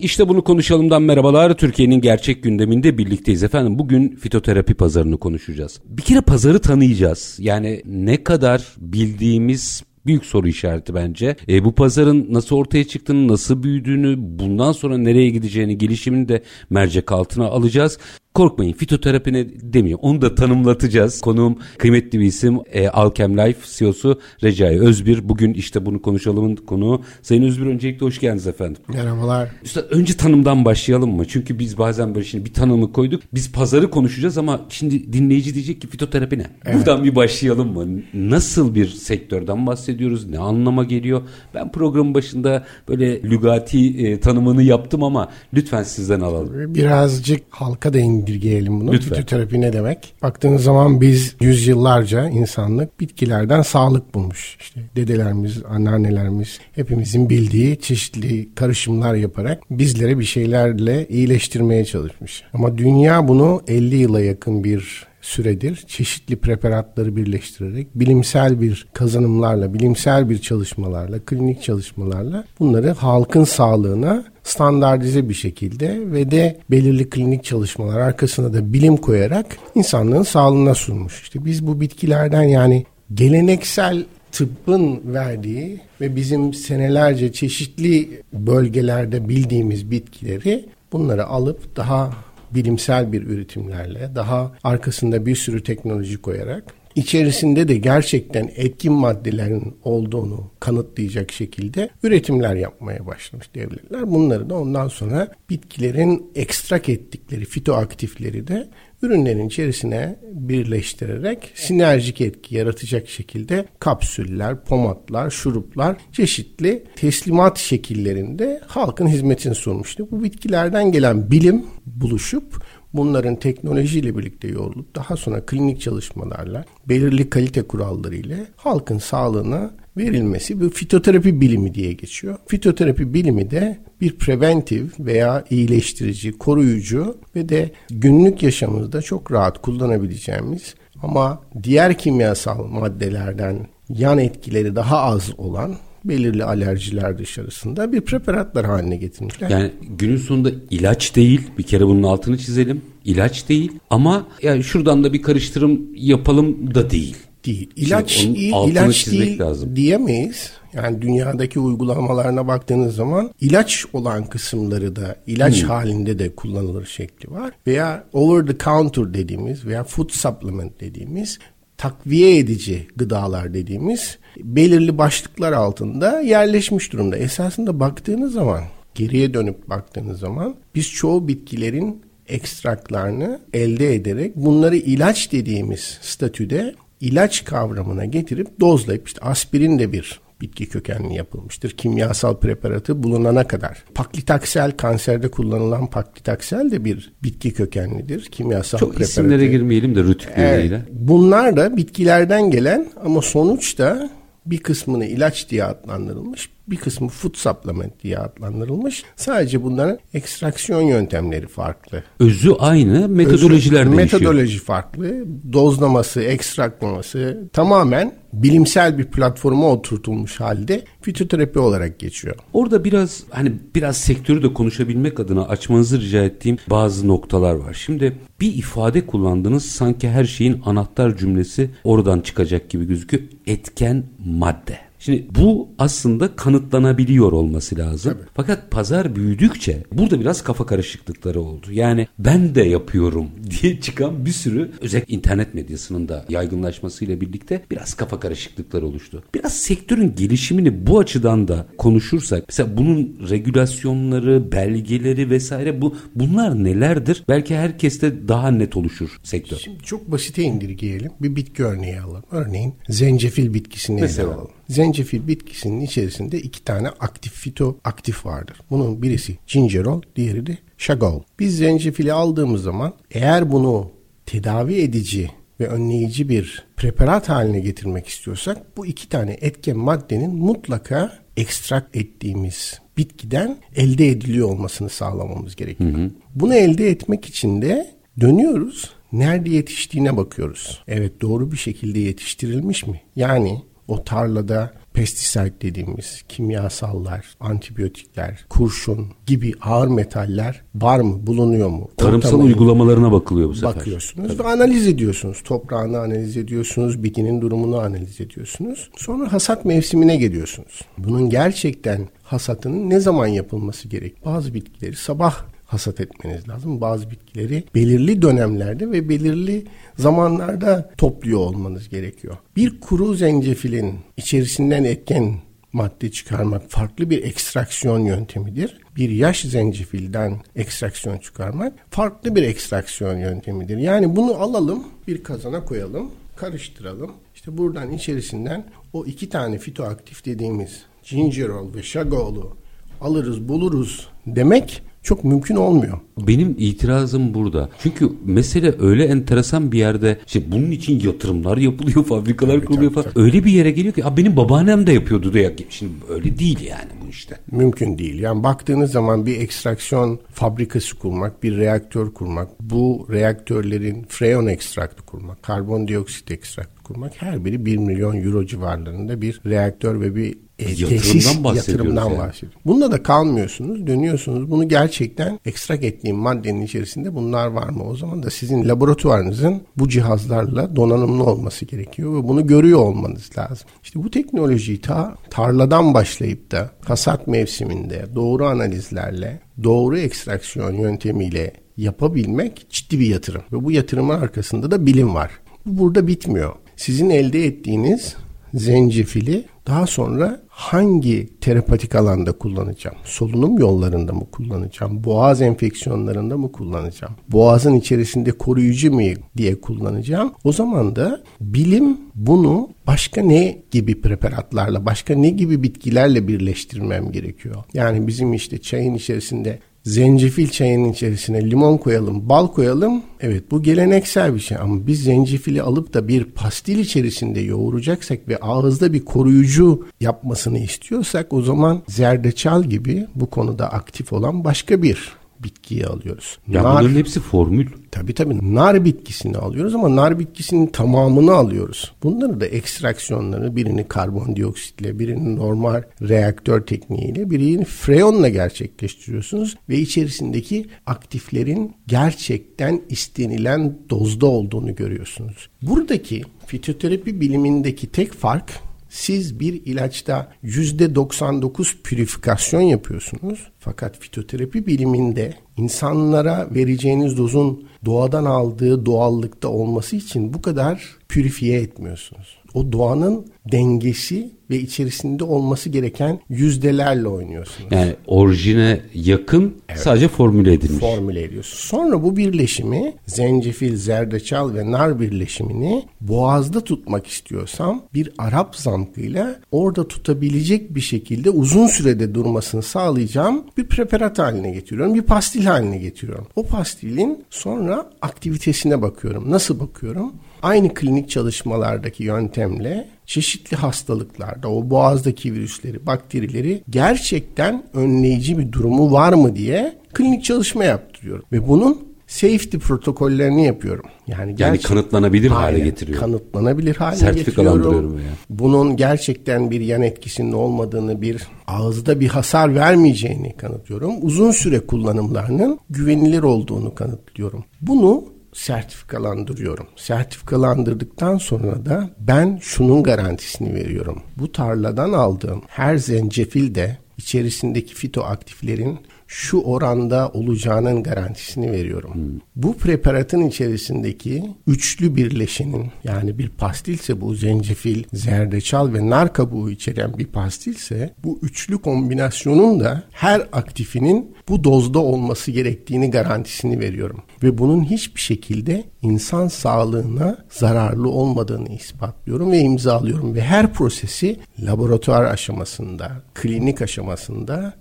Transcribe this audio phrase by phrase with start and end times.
[0.00, 1.56] İşte bunu konuşalımdan merhabalar.
[1.56, 3.78] Türkiye'nin gerçek gündeminde birlikteyiz efendim.
[3.78, 5.80] Bugün fitoterapi pazarını konuşacağız.
[5.84, 7.36] Bir kere pazarı tanıyacağız.
[7.40, 11.36] Yani ne kadar bildiğimiz büyük soru işareti bence.
[11.48, 17.12] E, bu pazarın nasıl ortaya çıktığını, nasıl büyüdüğünü, bundan sonra nereye gideceğini, gelişimini de mercek
[17.12, 17.98] altına alacağız.
[18.34, 19.98] Korkmayın fitoterapi ne demiyor.
[20.02, 21.20] Onu da tanımlatacağız.
[21.20, 25.28] Konuğum kıymetli bir isim e, Alkem Life CEO'su Recai Özbir.
[25.28, 27.02] Bugün işte bunu konuşalımın konuğu.
[27.22, 28.82] Sayın Özbir öncelikle hoş geldiniz efendim.
[28.88, 29.48] Merhabalar.
[29.64, 31.24] Üstad önce tanımdan başlayalım mı?
[31.28, 33.22] Çünkü biz bazen böyle şimdi bir tanımı koyduk.
[33.34, 36.46] Biz pazarı konuşacağız ama şimdi dinleyici diyecek ki fitoterapi ne?
[36.64, 36.76] Evet.
[36.76, 38.02] Buradan bir başlayalım mı?
[38.14, 40.30] Nasıl bir sektörden bahsediyoruz?
[40.30, 41.22] Ne anlama geliyor?
[41.54, 46.74] Ben programın başında böyle lügati e, tanımını yaptım ama lütfen sizden alalım.
[46.74, 47.98] Birazcık halka da
[48.30, 48.92] indirgeyelim bunu.
[48.92, 49.14] Lütfen.
[49.14, 50.14] Fitoterapi ne demek?
[50.22, 54.56] Baktığınız zaman biz yüzyıllarca insanlık bitkilerden sağlık bulmuş.
[54.60, 62.42] İşte dedelerimiz, anneannelerimiz hepimizin bildiği çeşitli karışımlar yaparak bizlere bir şeylerle iyileştirmeye çalışmış.
[62.52, 70.30] Ama dünya bunu 50 yıla yakın bir süredir çeşitli preparatları birleştirerek bilimsel bir kazanımlarla, bilimsel
[70.30, 78.00] bir çalışmalarla, klinik çalışmalarla bunları halkın sağlığına standartize bir şekilde ve de belirli klinik çalışmalar
[78.00, 81.22] arkasına da bilim koyarak insanlığın sağlığına sunmuş.
[81.22, 90.64] İşte biz bu bitkilerden yani geleneksel tıbbın verdiği ve bizim senelerce çeşitli bölgelerde bildiğimiz bitkileri
[90.92, 92.10] bunları alıp daha
[92.54, 100.50] bilimsel bir üretimlerle, daha arkasında bir sürü teknoloji koyarak içerisinde de gerçekten etkin maddelerin olduğunu
[100.60, 104.10] kanıtlayacak şekilde üretimler yapmaya başlamış devletler.
[104.10, 108.68] Bunları da ondan sonra bitkilerin ekstrak ettikleri fitoaktifleri de
[109.02, 119.54] ürünlerin içerisine birleştirerek sinerjik etki yaratacak şekilde kapsüller, pomatlar, şuruplar çeşitli teslimat şekillerinde halkın hizmetini
[119.54, 120.08] sunmuştu.
[120.10, 122.64] Bu bitkilerden gelen bilim buluşup
[122.94, 130.60] bunların teknolojiyle birlikte yoğrulup daha sonra klinik çalışmalarla belirli kalite kuralları ile halkın sağlığına verilmesi
[130.60, 132.36] bu fitoterapi bilimi diye geçiyor.
[132.46, 140.74] Fitoterapi bilimi de bir preventif veya iyileştirici, koruyucu ve de günlük yaşamımızda çok rahat kullanabileceğimiz
[141.02, 148.96] ama diğer kimyasal maddelerden yan etkileri daha az olan belirli alerjiler dışarısında bir preparatlar haline
[148.96, 149.50] getirmişler.
[149.50, 152.82] Yani günün sonunda ilaç değil bir kere bunun altını çizelim.
[153.04, 157.70] İlaç değil ama yani şuradan da bir karıştırım yapalım da değil değil.
[157.76, 159.76] İlaç ilaç değil lazım.
[159.76, 160.50] diyemeyiz.
[160.72, 165.68] Yani dünyadaki uygulamalarına baktığınız zaman ilaç olan kısımları da ilaç hmm.
[165.68, 167.52] halinde de kullanılır şekli var.
[167.66, 171.38] Veya over the counter dediğimiz veya food supplement dediğimiz
[171.80, 177.16] takviye edici gıdalar dediğimiz belirli başlıklar altında yerleşmiş durumda.
[177.16, 178.64] Esasında baktığınız zaman
[178.94, 187.44] geriye dönüp baktığınız zaman biz çoğu bitkilerin ekstraklarını elde ederek bunları ilaç dediğimiz statüde ilaç
[187.44, 191.70] kavramına getirip dozlayıp işte aspirin de bir bitki kökenli yapılmıştır.
[191.70, 193.84] Kimyasal preparatı bulunana kadar.
[193.94, 198.24] Paklitaksel kanserde kullanılan paklitaksel de bir bitki kökenlidir.
[198.24, 199.10] Kimyasal Çok preparatı.
[199.10, 200.74] isimlere girmeyelim de rütükleriyle.
[200.74, 204.10] Evet, bunlar da bitkilerden gelen ama sonuçta
[204.46, 209.04] bir kısmını ilaç diye adlandırılmış, bir kısmı food supplement diye adlandırılmış.
[209.16, 212.04] Sadece bunların ekstraksiyon yöntemleri farklı.
[212.20, 214.20] Özü aynı, metodolojiler Özü, değişiyor.
[214.22, 222.36] Metodoloji farklı, dozlaması, ekstraklaması tamamen bilimsel bir platforma oturtulmuş halde fitoterapi olarak geçiyor.
[222.52, 227.74] Orada biraz hani biraz sektörü de konuşabilmek adına açmanızı rica ettiğim bazı noktalar var.
[227.74, 233.22] Şimdi bir ifade kullandınız sanki her şeyin anahtar cümlesi oradan çıkacak gibi gözüküyor.
[233.46, 234.89] Etken madde.
[235.00, 238.12] Şimdi bu aslında kanıtlanabiliyor olması lazım.
[238.12, 238.28] Tabii.
[238.34, 241.66] Fakat pazar büyüdükçe burada biraz kafa karışıklıkları oldu.
[241.70, 243.26] Yani ben de yapıyorum
[243.62, 249.22] diye çıkan bir sürü özellikle internet medyasının da yaygınlaşmasıyla birlikte biraz kafa karışıklıkları oluştu.
[249.34, 257.24] Biraz sektörün gelişimini bu açıdan da konuşursak mesela bunun regülasyonları, belgeleri vesaire bu bunlar nelerdir?
[257.28, 259.56] Belki herkeste daha net oluşur sektör.
[259.56, 261.12] Şimdi çok basite indirgeyelim.
[261.22, 262.24] Bir bitki örneği alalım.
[262.30, 264.28] Örneğin zencefil bitkisini Mesela.
[264.28, 264.50] alalım.
[264.70, 268.56] Zencefil bitkisinin içerisinde iki tane aktif fito aktif vardır.
[268.70, 271.20] Bunun birisi gingerol, diğeri de Chagall.
[271.38, 273.90] Biz zencefili aldığımız zaman eğer bunu
[274.26, 275.30] tedavi edici
[275.60, 282.80] ve önleyici bir preparat haline getirmek istiyorsak bu iki tane etken maddenin mutlaka ekstrak ettiğimiz
[282.96, 285.92] bitkiden elde ediliyor olmasını sağlamamız gerekiyor.
[285.92, 286.10] Hı hı.
[286.34, 287.90] Bunu elde etmek için de
[288.20, 288.90] dönüyoruz.
[289.12, 290.82] Nerede yetiştiğine bakıyoruz.
[290.88, 293.00] Evet doğru bir şekilde yetiştirilmiş mi?
[293.16, 301.90] Yani o tarlada pestisite dediğimiz kimyasallar, antibiyotikler, kurşun gibi ağır metaller var mı, bulunuyor mu?
[301.96, 303.76] Tarımsal Ortamı, uygulamalarına bakılıyor bu sefer.
[303.76, 304.38] Bakıyorsunuz Tabii.
[304.38, 305.42] ve analiz ediyorsunuz.
[305.44, 308.90] Toprağını analiz ediyorsunuz, bitkinin durumunu analiz ediyorsunuz.
[308.96, 310.80] Sonra hasat mevsimine geliyorsunuz.
[310.98, 314.24] Bunun gerçekten hasatının ne zaman yapılması gerek?
[314.24, 316.80] Bazı bitkileri sabah hasat etmeniz lazım.
[316.80, 319.66] Bazı bitkileri belirli dönemlerde ve belirli
[319.98, 322.36] zamanlarda topluyor olmanız gerekiyor.
[322.56, 325.34] Bir kuru zencefilin içerisinden etken
[325.72, 328.80] madde çıkarmak farklı bir ekstraksiyon yöntemidir.
[328.96, 333.76] Bir yaş zencefilden ekstraksiyon çıkarmak farklı bir ekstraksiyon yöntemidir.
[333.76, 337.12] Yani bunu alalım bir kazana koyalım karıştıralım.
[337.34, 342.56] İşte buradan içerisinden o iki tane fitoaktif dediğimiz gingerol ve şagol'u
[343.00, 345.98] alırız buluruz demek çok mümkün olmuyor.
[346.18, 347.68] Benim itirazım burada.
[347.82, 353.02] Çünkü mesele öyle enteresan bir yerde işte bunun için yatırımlar yapılıyor, fabrikalar tabii, kuruluyor tabii,
[353.02, 353.14] falan.
[353.14, 353.24] Tabii.
[353.24, 355.56] Öyle bir yere geliyor ki benim babaannem de yapıyordu diye.
[355.70, 357.36] Şimdi öyle değil yani bu işte.
[357.52, 358.20] Mümkün değil.
[358.20, 365.42] Yani baktığınız zaman bir ekstraksiyon fabrikası kurmak, bir reaktör kurmak, bu reaktörlerin freon ekstraktı kurmak,
[365.42, 371.44] karbondioksit ekstraktı kurmak her biri 1 milyon euro civarlarında bir reaktör ve bir e, yatırımdan
[371.44, 371.68] bahsediyoruz.
[371.68, 372.18] Yatırımdan yani.
[372.18, 372.58] bahsediyoruz.
[372.66, 373.86] Bununla da kalmıyorsunuz.
[373.86, 374.50] Dönüyorsunuz.
[374.50, 377.84] Bunu gerçekten ekstrak ettiğim maddenin içerisinde bunlar var mı?
[377.84, 383.68] O zaman da sizin laboratuvarınızın bu cihazlarla donanımlı olması gerekiyor ve bunu görüyor olmanız lazım.
[383.82, 392.66] İşte bu teknolojiyi ta tarladan başlayıp da hasat mevsiminde doğru analizlerle, doğru ekstraksiyon yöntemiyle yapabilmek
[392.70, 393.42] ciddi bir yatırım.
[393.52, 395.30] Ve bu yatırımın arkasında da bilim var.
[395.66, 396.52] Bu burada bitmiyor.
[396.76, 398.16] Sizin elde ettiğiniz
[398.54, 402.96] zencefili daha sonra hangi terapatik alanda kullanacağım?
[403.04, 405.04] Solunum yollarında mı kullanacağım?
[405.04, 407.14] Boğaz enfeksiyonlarında mı kullanacağım?
[407.28, 409.00] Boğazın içerisinde koruyucu mu
[409.36, 410.32] diye kullanacağım?
[410.44, 417.56] O zaman da bilim bunu başka ne gibi preparatlarla, başka ne gibi bitkilerle birleştirmem gerekiyor?
[417.74, 419.58] Yani bizim işte çayın içerisinde
[419.90, 423.02] zencefil çayının içerisine limon koyalım, bal koyalım.
[423.20, 428.36] Evet bu geleneksel bir şey ama biz zencefili alıp da bir pastil içerisinde yoğuracaksak ve
[428.36, 435.19] ağızda bir koruyucu yapmasını istiyorsak o zaman zerdeçal gibi bu konuda aktif olan başka bir
[435.42, 436.38] bitkiyi alıyoruz.
[436.48, 437.66] Ya nar, bunların hepsi formül.
[437.90, 438.54] Tabii tabii.
[438.54, 441.92] Nar bitkisini alıyoruz ama nar bitkisinin tamamını alıyoruz.
[442.02, 451.74] Bunları da ekstraksiyonları birini karbondioksitle, birini normal reaktör tekniğiyle, birini freonla gerçekleştiriyorsunuz ve içerisindeki aktiflerin
[451.86, 455.48] gerçekten istenilen dozda olduğunu görüyorsunuz.
[455.62, 463.50] Buradaki fitoterapi bilimindeki tek fark siz bir ilaçta %99 pürifikasyon yapıyorsunuz.
[463.58, 472.40] Fakat fitoterapi biliminde insanlara vereceğiniz dozun doğadan aldığı doğallıkta olması için bu kadar pürifiye etmiyorsunuz
[472.54, 477.68] o doğanın dengesi ve içerisinde olması gereken yüzdelerle oynuyorsunuz.
[477.72, 479.80] Yani orijine yakın evet.
[479.80, 480.80] sadece formüle edilmiş.
[480.80, 481.56] Formüle ediyorsun.
[481.56, 489.88] Sonra bu birleşimi zencefil, zerdeçal ve nar birleşimini boğazda tutmak istiyorsam bir Arap zamkıyla orada
[489.88, 494.94] tutabilecek bir şekilde uzun sürede durmasını sağlayacağım bir preparat haline getiriyorum.
[494.94, 496.26] Bir pastil haline getiriyorum.
[496.36, 499.30] O pastilin sonra aktivitesine bakıyorum.
[499.30, 500.12] Nasıl bakıyorum?
[500.42, 509.12] aynı klinik çalışmalardaki yöntemle çeşitli hastalıklarda o boğazdaki virüsleri, bakterileri gerçekten önleyici bir durumu var
[509.12, 511.24] mı diye klinik çalışma yaptırıyorum.
[511.32, 513.84] Ve bunun safety protokollerini yapıyorum.
[514.06, 516.06] Yani, yani kanıtlanabilir hale getiriyorum.
[516.06, 517.92] Kanıtlanabilir hale Sertifikalandırıyorum.
[517.92, 518.16] Yani.
[518.30, 523.94] Bunun gerçekten bir yan etkisinin olmadığını, bir ağızda bir hasar vermeyeceğini kanıtlıyorum.
[524.02, 527.44] Uzun süre kullanımlarının güvenilir olduğunu kanıtlıyorum.
[527.60, 529.66] Bunu sertifikalandırıyorum.
[529.76, 534.02] Sertifikalandırdıktan sonra da ben şunun garantisini veriyorum.
[534.16, 541.94] Bu tarladan aldığım her zencefil de içerisindeki fitoaktiflerin şu oranda olacağının garantisini veriyorum.
[541.94, 542.20] Hmm.
[542.36, 549.98] Bu preparatın içerisindeki üçlü birleşenin yani bir pastilse bu zencefil, zerdeçal ve nar kabuğu içeren
[549.98, 557.02] bir pastilse bu üçlü kombinasyonun da her aktifinin bu dozda olması gerektiğini garantisini veriyorum.
[557.22, 563.14] Ve bunun hiçbir şekilde insan sağlığına zararlı olmadığını ispatlıyorum ve imzalıyorum.
[563.14, 566.89] Ve her prosesi laboratuvar aşamasında, klinik aşamasında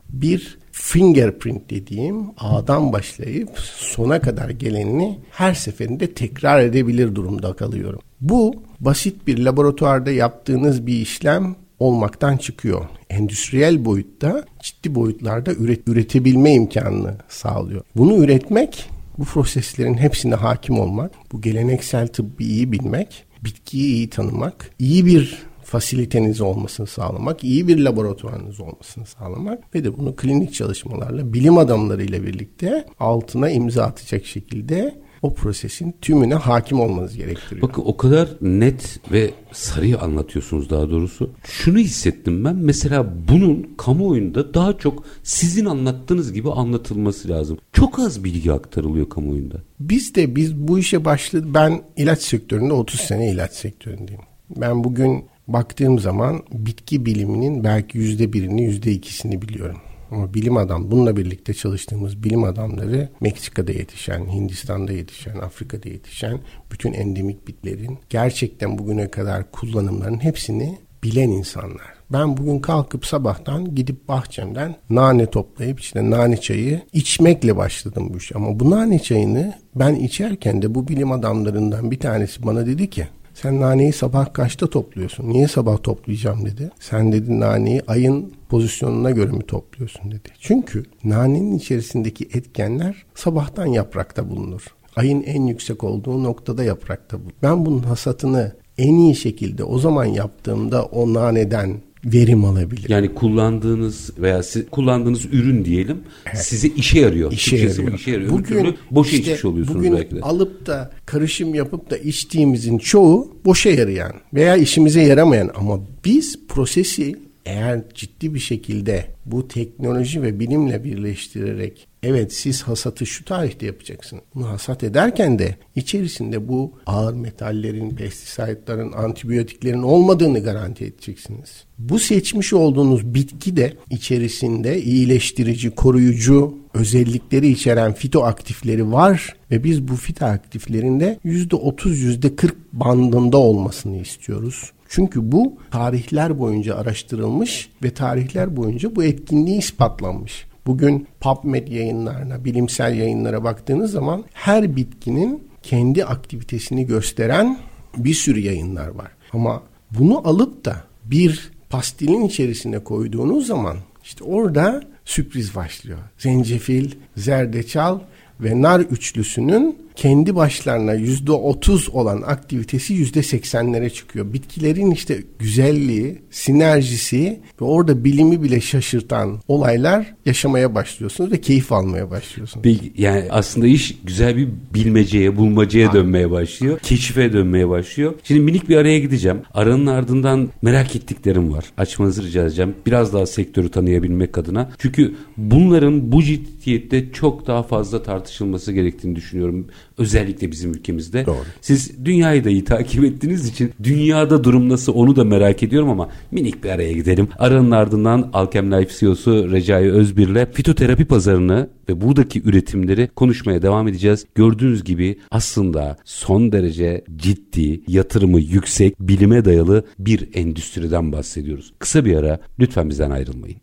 [0.09, 7.99] bir fingerprint dediğim A'dan başlayıp sona kadar gelenini her seferinde tekrar edebilir durumda kalıyorum.
[8.21, 12.85] Bu basit bir laboratuvarda yaptığınız bir işlem olmaktan çıkıyor.
[13.09, 17.81] Endüstriyel boyutta ciddi boyutlarda üret, üretebilme imkanını sağlıyor.
[17.95, 24.71] Bunu üretmek bu proseslerin hepsine hakim olmak, bu geleneksel tıbbı iyi bilmek, bitkiyi iyi tanımak,
[24.79, 31.33] iyi bir fasiliteniz olmasını sağlamak, iyi bir laboratuvarınız olmasını sağlamak ve de bunu klinik çalışmalarla
[31.33, 37.61] bilim adamlarıyla birlikte altına imza atacak şekilde o prosesin tümüne hakim olmanız gerektiriyor.
[37.61, 41.31] Bakın o kadar net ve sarıyı anlatıyorsunuz daha doğrusu.
[41.43, 47.57] Şunu hissettim ben mesela bunun kamuoyunda daha çok sizin anlattığınız gibi anlatılması lazım.
[47.73, 49.61] Çok az bilgi aktarılıyor kamuoyunda.
[49.79, 51.47] Biz de biz bu işe başladı.
[51.53, 54.21] Ben ilaç sektöründe 30 sene ilaç sektöründeyim.
[54.55, 59.77] Ben bugün baktığım zaman bitki biliminin belki yüzde birini yüzde ikisini biliyorum.
[60.11, 66.39] Ama bilim adam, bununla birlikte çalıştığımız bilim adamları Meksika'da yetişen, Hindistan'da yetişen, Afrika'da yetişen
[66.71, 71.99] bütün endemik bitlerin gerçekten bugüne kadar kullanımlarının hepsini bilen insanlar.
[72.11, 78.35] Ben bugün kalkıp sabahtan gidip bahçemden nane toplayıp işte nane çayı içmekle başladım bu iş.
[78.35, 83.07] Ama bu nane çayını ben içerken de bu bilim adamlarından bir tanesi bana dedi ki
[83.41, 85.29] sen naneyi sabah kaçta topluyorsun?
[85.29, 86.71] Niye sabah toplayacağım dedi.
[86.79, 90.29] Sen dedi naneyi ayın pozisyonuna göre mi topluyorsun dedi.
[90.39, 94.65] Çünkü nanenin içerisindeki etkenler sabahtan yaprakta bulunur.
[94.95, 97.33] Ayın en yüksek olduğu noktada yaprakta bulunur.
[97.43, 102.89] Ben bunun hasatını en iyi şekilde o zaman yaptığımda o naneden verim alabilir.
[102.89, 106.37] Yani kullandığınız veya siz, kullandığınız ürün diyelim evet.
[106.37, 107.31] size işe yarıyor.
[107.31, 107.99] İşe Türkçesi yarıyor.
[107.99, 108.31] Işe yarıyor.
[108.31, 110.21] Bugün boşa işte, içmiş oluyorsunuz bugün belki de.
[110.21, 117.28] alıp da karışım yapıp da içtiğimizin çoğu boşa yarayan veya işimize yaramayan ama biz prosesi
[117.49, 124.21] eğer ciddi bir şekilde bu teknoloji ve bilimle birleştirerek evet siz hasatı şu tarihte yapacaksın.
[124.35, 131.63] Bunu hasat ederken de içerisinde bu ağır metallerin, pestisaytların, antibiyotiklerin olmadığını garanti edeceksiniz.
[131.77, 139.95] Bu seçmiş olduğunuz bitki de içerisinde iyileştirici, koruyucu özellikleri içeren fitoaktifleri var ve biz bu
[139.95, 144.71] fitoaktiflerin de %30 %40 bandında olmasını istiyoruz.
[144.89, 150.45] Çünkü bu tarihler boyunca araştırılmış ve tarihler boyunca bu etkinliği ispatlanmış.
[150.65, 157.59] Bugün PubMed yayınlarına, bilimsel yayınlara baktığınız zaman her bitkinin kendi aktivitesini gösteren
[157.97, 159.11] bir sürü yayınlar var.
[159.33, 165.99] Ama bunu alıp da bir pastilin içerisine koyduğunuz zaman işte orada sürpriz başlıyor.
[166.17, 167.99] Zencefil, zerdeçal
[168.39, 174.33] ve nar üçlüsünün kendi başlarına yüzde otuz olan aktivitesi yüzde seksenlere çıkıyor.
[174.33, 182.11] Bitkilerin işte güzelliği, sinerjisi ve orada bilimi bile şaşırtan olaylar yaşamaya başlıyorsunuz ve keyif almaya
[182.11, 182.67] başlıyorsunuz.
[182.97, 185.93] Yani aslında iş güzel bir bilmeceye, bulmacaya ha.
[185.93, 186.79] dönmeye başlıyor.
[186.79, 188.13] Keşife dönmeye başlıyor.
[188.23, 189.41] Şimdi minik bir araya gideceğim.
[189.53, 191.65] Aranın ardından merak ettiklerim var.
[191.77, 192.75] Açmanızı rica edeceğim.
[192.85, 194.69] Biraz daha sektörü tanıyabilmek adına.
[194.77, 199.67] Çünkü bunların bu ciddiyette çok daha fazla tartışılması gerektiğini düşünüyorum.
[199.99, 201.25] Özellikle bizim ülkemizde.
[201.25, 201.45] Doğru.
[201.61, 206.09] Siz dünyayı da iyi takip ettiğiniz için dünyada durum nasıl onu da merak ediyorum ama
[206.31, 207.27] minik bir araya gidelim.
[207.39, 214.25] Aranın ardından Alkem Life CEO'su Recai Özbir'le fitoterapi pazarını ve buradaki üretimleri konuşmaya devam edeceğiz.
[214.35, 221.73] Gördüğünüz gibi aslında son derece ciddi, yatırımı yüksek, bilime dayalı bir endüstriden bahsediyoruz.
[221.79, 223.57] Kısa bir ara lütfen bizden ayrılmayın.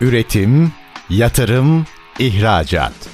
[0.00, 0.72] Üretim,
[1.10, 1.84] yatırım,
[2.18, 3.13] ihracat.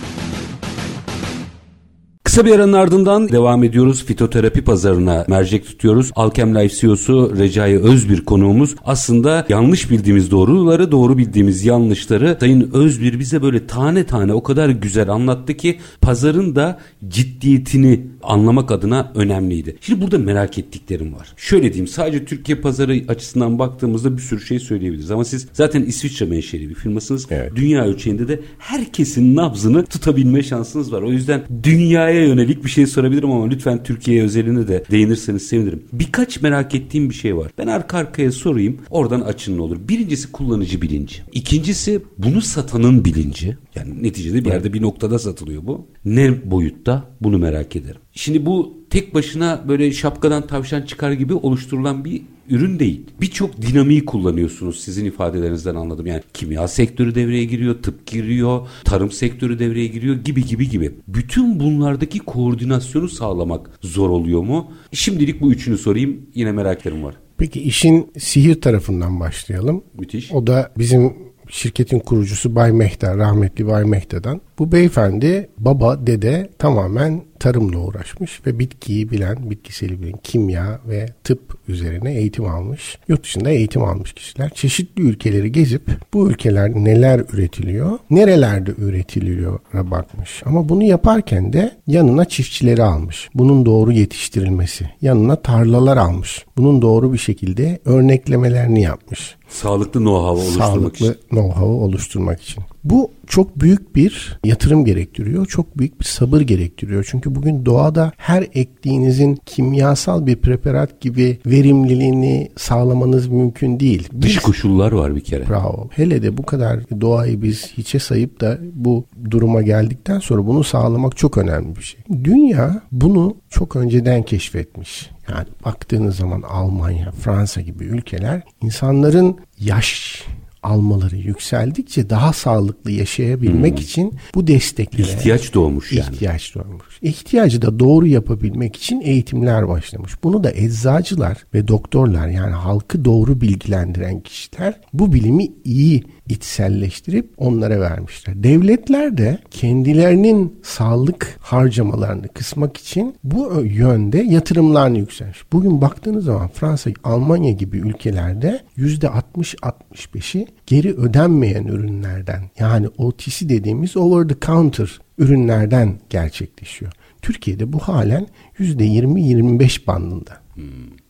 [2.31, 4.05] Kısa bir aranın ardından devam ediyoruz.
[4.05, 6.11] Fitoterapi pazarına mercek tutuyoruz.
[6.15, 8.75] Alkem Life CEO'su Recai Özbir konuğumuz.
[8.85, 14.69] Aslında yanlış bildiğimiz doğruları, doğru bildiğimiz yanlışları Sayın Özbir bize böyle tane tane o kadar
[14.69, 19.77] güzel anlattı ki pazarın da ciddiyetini anlamak adına önemliydi.
[19.81, 21.33] Şimdi burada merak ettiklerim var.
[21.37, 25.11] Şöyle diyeyim sadece Türkiye pazarı açısından baktığımızda bir sürü şey söyleyebiliriz.
[25.11, 27.27] Ama siz zaten İsviçre menşeli bir firmasınız.
[27.29, 27.51] Evet.
[27.55, 31.01] Dünya ölçeğinde de herkesin nabzını tutabilme şansınız var.
[31.01, 35.83] O yüzden dünyaya yönelik bir şey sorabilirim ama lütfen Türkiye özelinde de değinirseniz sevinirim.
[35.93, 37.51] Birkaç merak ettiğim bir şey var.
[37.57, 38.77] Ben arka arkaya sorayım.
[38.89, 39.77] Oradan açın olur.
[39.89, 41.15] Birincisi kullanıcı bilinci.
[41.31, 43.57] İkincisi bunu satanın bilinci.
[43.75, 45.87] Yani neticede bir yerde bir noktada satılıyor bu.
[46.05, 48.01] Ne boyutta bunu merak ederim.
[48.13, 53.01] Şimdi bu tek başına böyle şapkadan tavşan çıkar gibi oluşturulan bir ürün değil.
[53.21, 56.05] Birçok dinamiği kullanıyorsunuz sizin ifadelerinizden anladım.
[56.05, 60.91] Yani kimya sektörü devreye giriyor, tıp giriyor, tarım sektörü devreye giriyor gibi gibi gibi.
[61.07, 64.71] Bütün bunlardaki koordinasyonu sağlamak zor oluyor mu?
[64.91, 66.21] Şimdilik bu üçünü sorayım.
[66.35, 67.15] Yine meraklarım var.
[67.37, 69.83] Peki işin sihir tarafından başlayalım.
[69.99, 70.31] Müthiş.
[70.31, 71.13] O da bizim
[71.49, 74.41] şirketin kurucusu Bay Mehta, rahmetli Bay Mehta'dan.
[74.61, 81.57] Bu beyefendi baba, dede tamamen tarımla uğraşmış ve bitkiyi bilen, bitkiseli bilen kimya ve tıp
[81.67, 82.97] üzerine eğitim almış.
[83.07, 84.49] Yurt dışında eğitim almış kişiler.
[84.49, 85.81] Çeşitli ülkeleri gezip
[86.13, 90.43] bu ülkeler neler üretiliyor, nerelerde üretiliyor bakmış.
[90.45, 93.29] Ama bunu yaparken de yanına çiftçileri almış.
[93.33, 96.45] Bunun doğru yetiştirilmesi, yanına tarlalar almış.
[96.57, 99.35] Bunun doğru bir şekilde örneklemelerini yapmış.
[99.49, 101.15] Sağlıklı know-how oluşturmak Sağlıklı için.
[101.29, 102.63] know-how oluşturmak için.
[102.83, 105.45] Bu çok büyük bir yatırım gerektiriyor.
[105.45, 107.07] Çok büyük bir sabır gerektiriyor.
[107.09, 114.09] Çünkü bugün doğada her ektiğinizin kimyasal bir preparat gibi verimliliğini sağlamanız mümkün değil.
[114.21, 115.49] Dış koşullar var bir kere.
[115.49, 115.89] Bravo.
[115.91, 121.17] Hele de bu kadar doğayı biz hiçe sayıp da bu duruma geldikten sonra bunu sağlamak
[121.17, 122.01] çok önemli bir şey.
[122.23, 125.09] Dünya bunu çok önceden keşfetmiş.
[125.29, 130.23] Yani baktığınız zaman Almanya, Fransa gibi ülkeler insanların yaş
[130.63, 133.83] almaları yükseldikçe daha sağlıklı yaşayabilmek hmm.
[133.83, 136.13] için bu desteklere ihtiyaç doğmuş yani.
[136.13, 136.99] İhtiyaç doğmuş.
[137.01, 140.23] İhtiyacı da doğru yapabilmek için eğitimler başlamış.
[140.23, 147.79] Bunu da eczacılar ve doktorlar yani halkı doğru bilgilendiren kişiler bu bilimi iyi içselleştirip onlara
[147.79, 148.43] vermişler.
[148.43, 155.39] Devletler de kendilerinin sağlık harcamalarını kısmak için bu yönde yatırımlarını yükselmiş.
[155.53, 164.27] Bugün baktığınız zaman Fransa, Almanya gibi ülkelerde %60-65'i geri ödenmeyen ürünlerden yani OTC dediğimiz over
[164.27, 166.91] the counter ürünlerden gerçekleşiyor.
[167.21, 168.27] Türkiye'de bu halen
[168.59, 170.37] %20-25 bandında.
[170.53, 170.63] Hmm.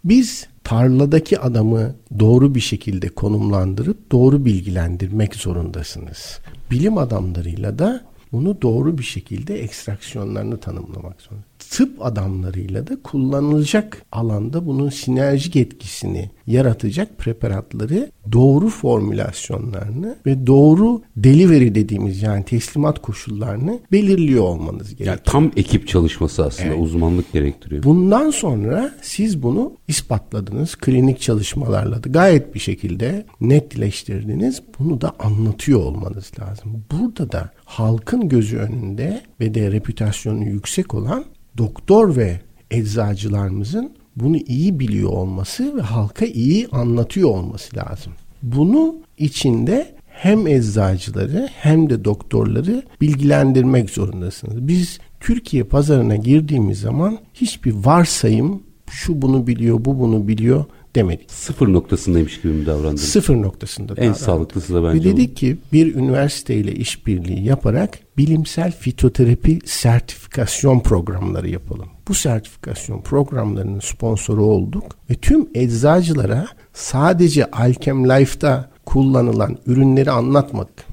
[0.04, 6.40] Biz tarladaki adamı doğru bir şekilde konumlandırıp doğru bilgilendirmek zorundasınız.
[6.72, 14.66] Bilim adamlarıyla da bunu doğru bir şekilde ekstraksiyonlarını tanımlamak zorunda tıp adamlarıyla da kullanılacak alanda
[14.66, 24.44] bunun sinerjik etkisini yaratacak preparatları doğru formülasyonlarını ve doğru delivery dediğimiz yani teslimat koşullarını belirliyor
[24.44, 25.08] olmanız gerekiyor.
[25.08, 26.80] Yani tam ekip çalışması aslında evet.
[26.82, 27.84] uzmanlık gerektiriyor.
[27.84, 30.76] Bundan sonra siz bunu ispatladınız.
[30.76, 34.62] Klinik çalışmalarla da gayet bir şekilde netleştirdiniz.
[34.80, 36.84] Bunu da anlatıyor olmanız lazım.
[36.92, 41.26] Burada da halkın gözü önünde ve de reputasyonu yüksek olan
[41.58, 42.40] doktor ve
[42.72, 48.14] eczacılarımızın bunu iyi biliyor olması ve halka iyi anlatıyor olması lazım.
[48.44, 54.68] Bunu içinde hem eczacıları hem de doktorları bilgilendirmek zorundasınız.
[54.68, 61.32] Biz Türkiye pazarına girdiğimiz zaman hiçbir varsayım şu bunu biliyor, bu bunu biliyor demedik.
[61.32, 63.02] Sıfır noktasındaymış gibi mi davrandınız?
[63.02, 63.94] Sıfır noktasında.
[63.98, 71.50] En sağlıklısı da bence Ve dedik ki bir üniversiteyle işbirliği yaparak bilimsel fitoterapi sertifikasyon programları
[71.50, 71.88] yapalım.
[72.08, 80.91] Bu sertifikasyon programlarının sponsoru olduk ve tüm eczacılara sadece Alkem Life'da kullanılan ürünleri anlatmadık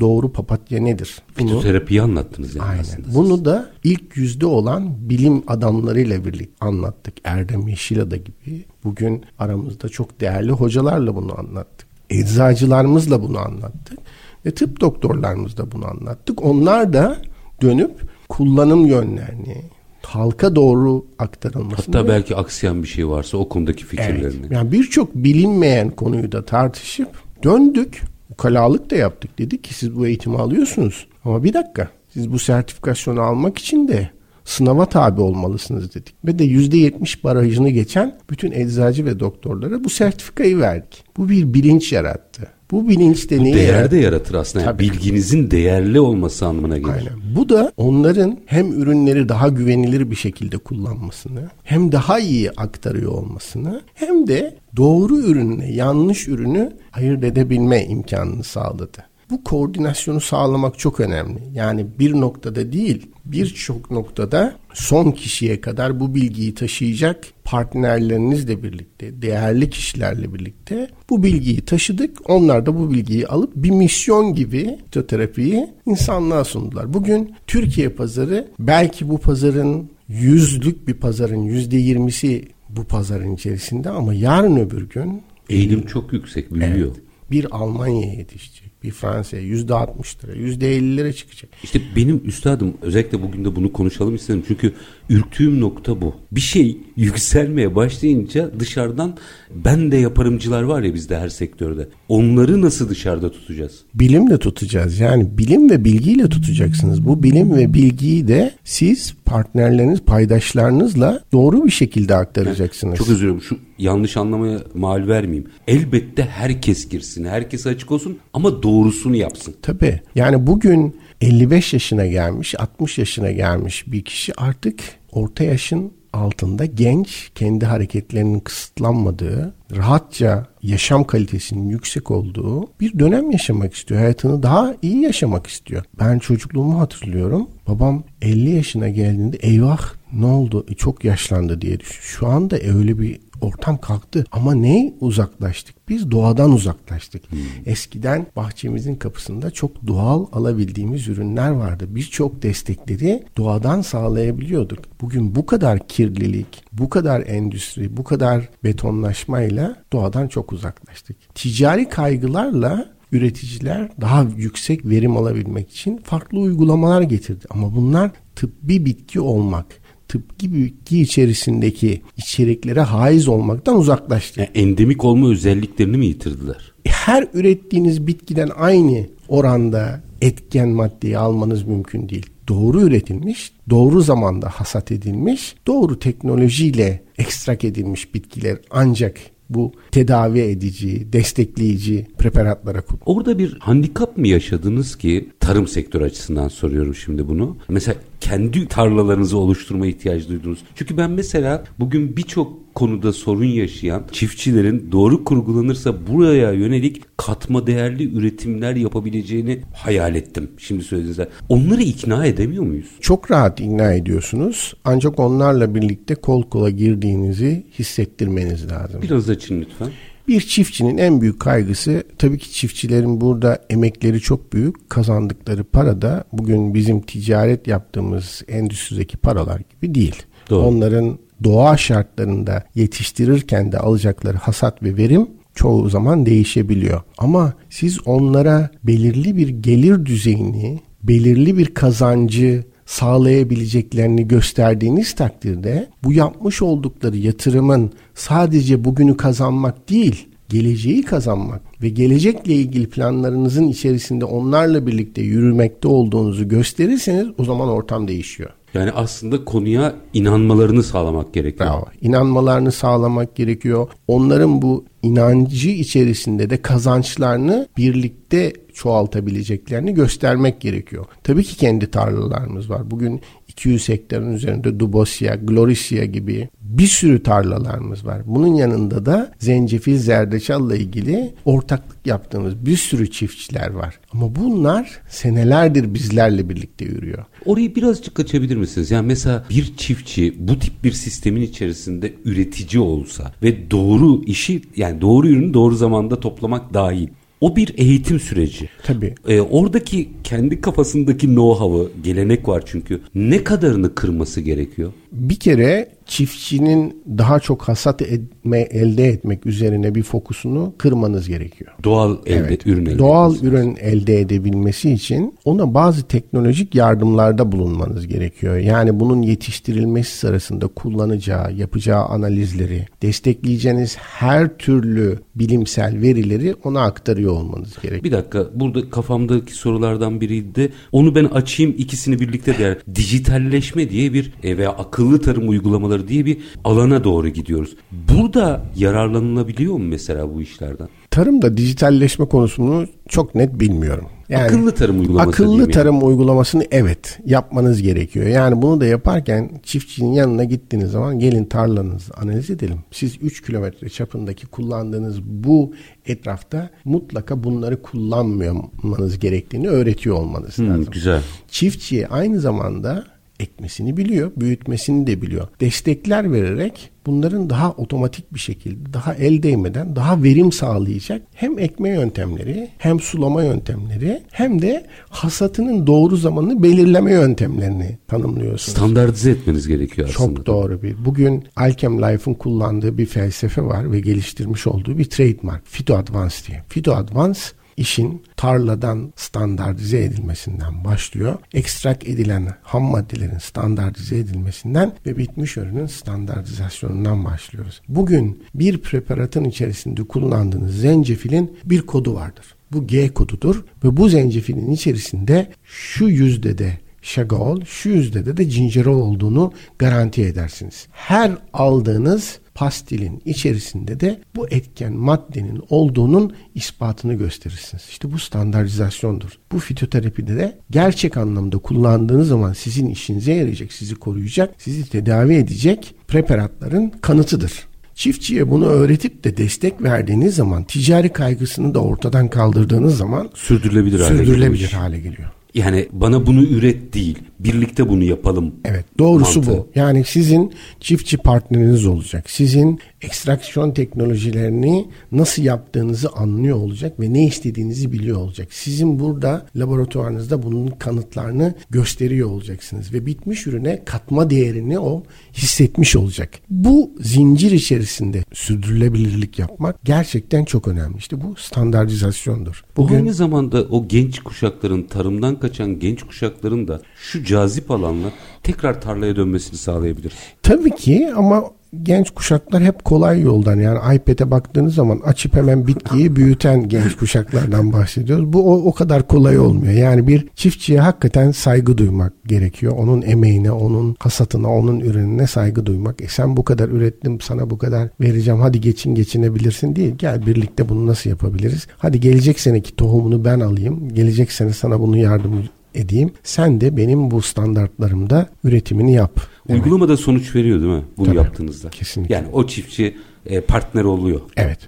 [0.00, 1.22] doğru papatya nedir?
[1.38, 2.80] Bunu, Fitoterapiyi anlattınız yani aynen.
[2.80, 3.14] aslında.
[3.14, 7.14] Bunu da ilk yüzde olan bilim adamlarıyla birlikte anlattık.
[7.24, 8.64] Erdem Yeşilada gibi.
[8.84, 11.88] Bugün aramızda çok değerli hocalarla bunu anlattık.
[12.10, 13.98] Eczacılarımızla bunu anlattık.
[14.46, 16.44] Ve tıp doktorlarımızla bunu anlattık.
[16.44, 17.16] Onlar da
[17.62, 19.62] dönüp kullanım yönlerini,
[20.02, 21.96] halka doğru aktarılmasını.
[21.96, 24.40] Hatta belki aksayan bir şey varsa o konudaki fikirlerini.
[24.40, 24.50] Evet.
[24.50, 27.08] Yani birçok bilinmeyen konuyu da tartışıp
[27.44, 28.02] döndük
[28.42, 29.38] ukalalık da yaptık.
[29.38, 31.06] Dedik ki siz bu eğitimi alıyorsunuz.
[31.24, 34.10] Ama bir dakika siz bu sertifikasyonu almak için de
[34.44, 36.14] sınava tabi olmalısınız dedik.
[36.24, 41.04] Ve de %70 barajını geçen bütün eczacı ve doktorlara bu sertifikayı verdik.
[41.16, 42.48] Bu bir bilinç yarattı.
[42.72, 44.64] Bu bilinç de Bu değer de yaratır aslında.
[44.64, 46.92] Yani bilginizin değerli olması anlamına gelir.
[46.92, 47.36] Aynen.
[47.36, 53.82] Bu da onların hem ürünleri daha güvenilir bir şekilde kullanmasını, hem daha iyi aktarıyor olmasını,
[53.94, 59.11] hem de doğru ürünle yanlış ürünü ayırt edebilme imkanını sağladı.
[59.32, 61.40] Bu koordinasyonu sağlamak çok önemli.
[61.54, 69.70] Yani bir noktada değil, birçok noktada son kişiye kadar bu bilgiyi taşıyacak partnerlerinizle birlikte, değerli
[69.70, 72.30] kişilerle birlikte bu bilgiyi taşıdık.
[72.30, 76.94] Onlar da bu bilgiyi alıp bir misyon gibi fitoterapiyi insanlığa sundular.
[76.94, 84.14] Bugün Türkiye pazarı belki bu pazarın yüzlük bir pazarın yüzde yirmisi bu pazarın içerisinde ama
[84.14, 86.74] yarın öbür gün eğilim çok yüksek büyüyor.
[86.74, 91.50] Evet, bir Almanya'ya yetişecek bir Fransa'ya yüzde altmış lira, yüzde elli lira çıkacak.
[91.62, 94.44] İşte benim üstadım özellikle bugün de bunu konuşalım istedim.
[94.48, 94.72] Çünkü
[95.10, 96.14] ürktüğüm nokta bu.
[96.32, 99.16] Bir şey yükselmeye başlayınca dışarıdan
[99.64, 101.88] ben de yaparımcılar var ya bizde her sektörde.
[102.08, 103.80] Onları nasıl dışarıda tutacağız?
[103.94, 104.98] Bilimle tutacağız.
[104.98, 107.06] Yani bilim ve bilgiyle tutacaksınız.
[107.06, 112.98] Bu bilim ve bilgiyi de siz partnerleriniz, paydaşlarınızla doğru bir şekilde aktaracaksınız.
[112.98, 113.42] Çok üzülüyorum.
[113.42, 115.50] Şu yanlış anlamaya mal vermeyeyim.
[115.68, 119.54] Elbette herkes girsin, herkes açık olsun ama doğrusunu yapsın.
[119.62, 120.00] Tabii.
[120.14, 124.80] Yani bugün 55 yaşına gelmiş, 60 yaşına gelmiş bir kişi artık
[125.12, 133.74] orta yaşın altında genç, kendi hareketlerinin kısıtlanmadığı, rahatça yaşam kalitesinin yüksek olduğu bir dönem yaşamak
[133.74, 134.00] istiyor.
[134.00, 135.84] Hayatını daha iyi yaşamak istiyor.
[135.98, 137.48] Ben çocukluğumu hatırlıyorum.
[137.68, 142.00] Babam 50 yaşına geldiğinde eyvah ne oldu e, çok yaşlandı diye düşün.
[142.02, 145.88] Şu anda öyle bir ortam kalktı ama ne uzaklaştık?
[145.88, 147.30] Biz doğadan uzaklaştık.
[147.30, 147.38] Hmm.
[147.66, 151.84] Eskiden bahçemizin kapısında çok doğal alabildiğimiz ürünler vardı.
[151.88, 154.78] Birçok destekleri doğadan sağlayabiliyorduk.
[155.00, 161.16] Bugün bu kadar kirlilik, bu kadar endüstri, bu kadar betonlaşmayla doğadan çok uzaklaştık.
[161.34, 167.44] Ticari kaygılarla üreticiler daha yüksek verim alabilmek için farklı uygulamalar getirdi.
[167.50, 169.66] Ama bunlar tıbbi bitki olmak,
[170.12, 174.40] tıbbi bitki içerisindeki içeriklere haiz olmaktan uzaklaştı.
[174.40, 176.72] Yani endemik olma özelliklerini mi yitirdiler?
[176.86, 182.26] Her ürettiğiniz bitkiden aynı oranda etken maddeyi almanız mümkün değil.
[182.48, 189.16] Doğru üretilmiş, doğru zamanda hasat edilmiş, doğru teknolojiyle ekstrak edilmiş bitkiler ancak
[189.50, 193.06] bu tedavi edici, destekleyici preparatlara kullanılır.
[193.06, 197.56] Orada bir handikap mı yaşadınız ki tarım sektörü açısından soruyorum şimdi bunu.
[197.68, 200.58] Mesela kendi tarlalarınızı oluşturma ihtiyacı duydunuz.
[200.74, 208.14] Çünkü ben mesela bugün birçok konuda sorun yaşayan çiftçilerin doğru kurgulanırsa buraya yönelik katma değerli
[208.16, 210.50] üretimler yapabileceğini hayal ettim.
[210.58, 211.28] Şimdi söylediğinizde.
[211.48, 212.90] Onları ikna edemiyor muyuz?
[213.00, 214.74] Çok rahat ikna ediyorsunuz.
[214.84, 219.02] Ancak onlarla birlikte kol kola girdiğinizi hissettirmeniz lazım.
[219.02, 219.88] Biraz açın lütfen.
[220.28, 224.90] Bir çiftçinin en büyük kaygısı tabii ki çiftçilerin burada emekleri çok büyük.
[224.90, 230.22] Kazandıkları para da bugün bizim ticaret yaptığımız endüstrideki paralar gibi değil.
[230.50, 230.66] Doğru.
[230.66, 237.02] Onların doğa şartlarında yetiştirirken de alacakları hasat ve verim çoğu zaman değişebiliyor.
[237.18, 246.62] Ama siz onlara belirli bir gelir düzeyini, belirli bir kazancı sağlayabileceklerini gösterdiğiniz takdirde bu yapmış
[246.62, 255.22] oldukları yatırımın sadece bugünü kazanmak değil, geleceği kazanmak ve gelecekle ilgili planlarınızın içerisinde onlarla birlikte
[255.22, 258.50] yürümekte olduğunuzu gösterirseniz o zaman ortam değişiyor.
[258.74, 261.70] Yani aslında konuya inanmalarını sağlamak gerekiyor.
[261.70, 261.84] Bravo.
[262.00, 263.88] İnanmalarını sağlamak gerekiyor.
[264.08, 271.04] Onların bu inancı içerisinde de kazançlarını birlikte çoğaltabileceklerini göstermek gerekiyor.
[271.24, 272.90] Tabii ki kendi tarlalarımız var.
[272.90, 273.20] Bugün
[273.52, 278.22] 200 hektarın üzerinde Dubosia, Gloricia gibi bir sürü tarlalarımız var.
[278.26, 283.98] Bunun yanında da zencefil, zerdeçalla ilgili ortaklık yaptığımız bir sürü çiftçiler var.
[284.12, 287.24] Ama bunlar senelerdir bizlerle birlikte yürüyor.
[287.46, 288.90] Orayı birazcık açabilir misiniz?
[288.90, 295.00] Yani mesela bir çiftçi bu tip bir sistemin içerisinde üretici olsa ve doğru işi yani
[295.00, 297.08] doğru ürünü doğru zamanda toplamak dahil
[297.42, 298.68] o bir eğitim süreci.
[298.82, 299.14] Tabii.
[299.28, 303.00] Ee, oradaki kendi kafasındaki know-how'ı, gelenek var çünkü.
[303.14, 304.92] Ne kadarını kırması gerekiyor?
[305.12, 311.72] Bir kere çiftçinin daha çok hasat etme, elde etmek üzerine bir fokusunu kırmanız gerekiyor.
[311.84, 312.66] Doğal elde, evet.
[312.66, 318.56] ürün elde Doğal ürün elde edebilmesi için ona bazı teknolojik yardımlarda bulunmanız gerekiyor.
[318.56, 327.74] Yani bunun yetiştirilmesi sırasında kullanacağı, yapacağı analizleri, destekleyeceğiniz her türlü bilimsel verileri ona aktarıyor olmanız
[327.82, 328.04] gerekiyor.
[328.04, 330.72] Bir dakika burada kafamdaki sorulardan biriydi.
[330.92, 332.78] Onu ben açayım ikisini birlikte değer.
[332.94, 337.76] Dijitalleşme diye bir e, veya akıllı tarım uygulamaları tarımları diye bir alana doğru gidiyoruz.
[337.92, 340.88] Burada yararlanılabiliyor mu mesela bu işlerden?
[341.10, 344.08] Tarımda dijitalleşme konusunu çok net bilmiyorum.
[344.28, 346.04] Yani akıllı tarım uygulaması Akıllı tarım yani.
[346.04, 348.26] uygulamasını evet yapmanız gerekiyor.
[348.26, 352.78] Yani bunu da yaparken çiftçinin yanına gittiğiniz zaman gelin tarlanızı analiz edelim.
[352.90, 355.72] Siz 3 kilometre çapındaki kullandığınız bu
[356.06, 360.88] etrafta mutlaka bunları kullanmamanız gerektiğini öğretiyor olmanız hmm, lazım.
[360.92, 361.22] Güzel.
[361.48, 363.04] Çiftçiye aynı zamanda
[363.42, 365.48] ekmesini biliyor, büyütmesini de biliyor.
[365.60, 371.88] Destekler vererek bunların daha otomatik bir şekilde, daha el değmeden, daha verim sağlayacak hem ekme
[371.88, 378.78] yöntemleri, hem sulama yöntemleri, hem de hasatının doğru zamanını belirleme yöntemlerini tanımlıyorsunuz.
[378.78, 380.36] Standartize etmeniz gerekiyor aslında.
[380.36, 381.04] Çok doğru bir.
[381.04, 385.66] Bugün Alchem Life'ın kullandığı bir felsefe var ve geliştirmiş olduğu bir trademark.
[385.66, 386.62] Phyto Advance diye.
[386.68, 387.40] Phyto Advance
[387.76, 391.38] işin tarladan standartize edilmesinden başlıyor.
[391.54, 397.80] Ekstrak edilen ham maddelerin standartize edilmesinden ve bitmiş ürünün standartizasyonundan başlıyoruz.
[397.88, 402.54] Bugün bir preparatın içerisinde kullandığınız zencefilin bir kodu vardır.
[402.72, 409.52] Bu G kodudur ve bu zencefilin içerisinde şu yüzdede şagol, şu yüzdede de cincerol olduğunu
[409.78, 410.86] garanti edersiniz.
[410.92, 417.82] Her aldığınız pastilin içerisinde de bu etken maddenin olduğunun ispatını gösterirsiniz.
[417.90, 419.30] İşte bu standartizasyondur.
[419.52, 425.94] Bu fitoterapide de gerçek anlamda kullandığınız zaman sizin işinize yarayacak, sizi koruyacak, sizi tedavi edecek
[426.08, 427.52] preparatların kanıtıdır.
[427.94, 434.72] Çiftçiye bunu öğretip de destek verdiğiniz zaman ticari kaygısını da ortadan kaldırdığınız zaman sürdürülebilir, sürdürülebilir
[434.72, 435.30] hale geliyor.
[435.54, 438.54] Yani bana bunu üret değil, birlikte bunu yapalım.
[438.64, 439.56] Evet, doğrusu mantığı.
[439.56, 439.68] bu.
[439.74, 442.30] Yani sizin çiftçi partneriniz olacak.
[442.30, 448.48] Sizin ekstraksiyon teknolojilerini nasıl yaptığınızı anlıyor olacak ve ne istediğinizi biliyor olacak.
[448.50, 455.02] Sizin burada laboratuvarınızda bunun kanıtlarını gösteriyor olacaksınız ve bitmiş ürüne katma değerini o
[455.34, 456.30] hissetmiş olacak.
[456.50, 460.98] Bu zincir içerisinde sürdürülebilirlik yapmak gerçekten çok önemli.
[460.98, 462.64] İşte bu standartizasyondur.
[462.76, 468.08] Bugün aynı zamanda o genç kuşakların tarımdan kaçan genç kuşakların da şu cazip alanla
[468.42, 470.12] tekrar tarlaya dönmesini sağlayabilir.
[470.42, 471.44] Tabii ki ama
[471.82, 477.72] genç kuşaklar hep kolay yoldan yani iPad'e baktığınız zaman açıp hemen bitkiyi büyüten genç kuşaklardan
[477.72, 478.32] bahsediyoruz.
[478.32, 479.72] Bu o, o kadar kolay olmuyor.
[479.72, 482.72] Yani bir çiftçiye hakikaten saygı duymak gerekiyor.
[482.78, 486.00] Onun emeğine, onun hasatına, onun ürününe saygı duymak.
[486.02, 488.40] E sen bu kadar ürettim, sana bu kadar vereceğim.
[488.40, 489.94] Hadi geçin geçinebilirsin değil.
[489.98, 491.66] Gel birlikte bunu nasıl yapabiliriz?
[491.78, 493.88] Hadi gelecek seneki tohumunu ben alayım.
[493.88, 495.32] Gelecek sene sana bunu yardım
[495.74, 496.12] edeyim.
[496.22, 499.20] Sen de benim bu standartlarımda üretimini yap.
[499.48, 500.82] Uygulamada sonuç veriyor değil mi?
[500.96, 501.70] Bunu Tabii, yaptığınızda.
[501.70, 502.14] Kesinlikle.
[502.14, 504.20] Yani o çiftçi e, partner oluyor.
[504.36, 504.58] Evet.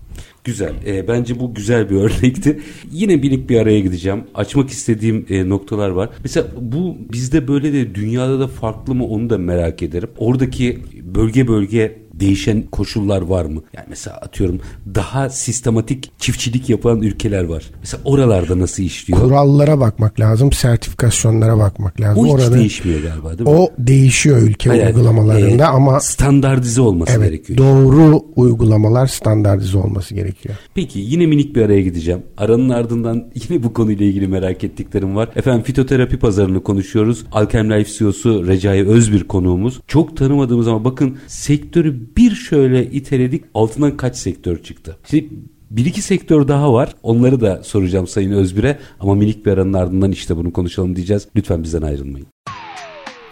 [0.44, 0.72] Güzel.
[0.86, 2.60] E, bence bu güzel bir örnekti.
[2.90, 4.24] Yine minik bir araya gideceğim.
[4.34, 6.10] Açmak istediğim e, noktalar var.
[6.22, 10.08] Mesela bu bizde böyle de dünyada da farklı mı onu da merak ederim.
[10.18, 10.82] Oradaki
[11.14, 13.62] bölge bölge değişen koşullar var mı?
[13.76, 14.60] Yani mesela atıyorum
[14.94, 17.64] daha sistematik çiftçilik yapan ülkeler var.
[17.80, 19.20] Mesela oralarda nasıl işliyor?
[19.20, 22.24] Kurallara bakmak lazım, sertifikasyonlara bakmak lazım.
[22.24, 23.56] O hiç Orada, değişmiyor galiba değil mi?
[23.56, 27.58] O değişiyor ülke Hayır, uygulamalarında e, ama standartize olması evet, gerekiyor.
[27.58, 30.54] Doğru uygulamalar standartize olması gerekiyor.
[30.74, 32.22] Peki yine minik bir araya gideceğim.
[32.36, 35.28] Aranın ardından yine bu konuyla ilgili merak ettiklerim var.
[35.36, 37.24] Efendim fitoterapi pazarını konuşuyoruz.
[37.32, 39.80] Alkem Life CEO'su Recai Özbir konuğumuz.
[39.86, 44.96] Çok tanımadığımız ama bakın sektörü bir şöyle iteledik altından kaç sektör çıktı.
[45.10, 45.28] Şimdi
[45.70, 46.94] bir iki sektör daha var.
[47.02, 48.78] Onları da soracağım Sayın Özbir'e.
[49.00, 51.28] Ama minik bir aranın ardından işte bunu konuşalım diyeceğiz.
[51.36, 52.26] Lütfen bizden ayrılmayın.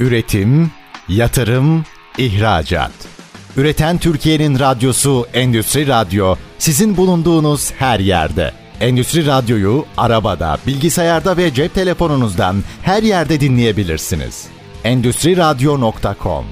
[0.00, 0.70] Üretim,
[1.08, 1.84] yatırım,
[2.18, 2.92] ihracat.
[3.56, 8.52] Üreten Türkiye'nin radyosu Endüstri Radyo sizin bulunduğunuz her yerde.
[8.80, 14.46] Endüstri Radyo'yu arabada, bilgisayarda ve cep telefonunuzdan her yerde dinleyebilirsiniz.
[14.84, 16.44] Endüstri Radyo.com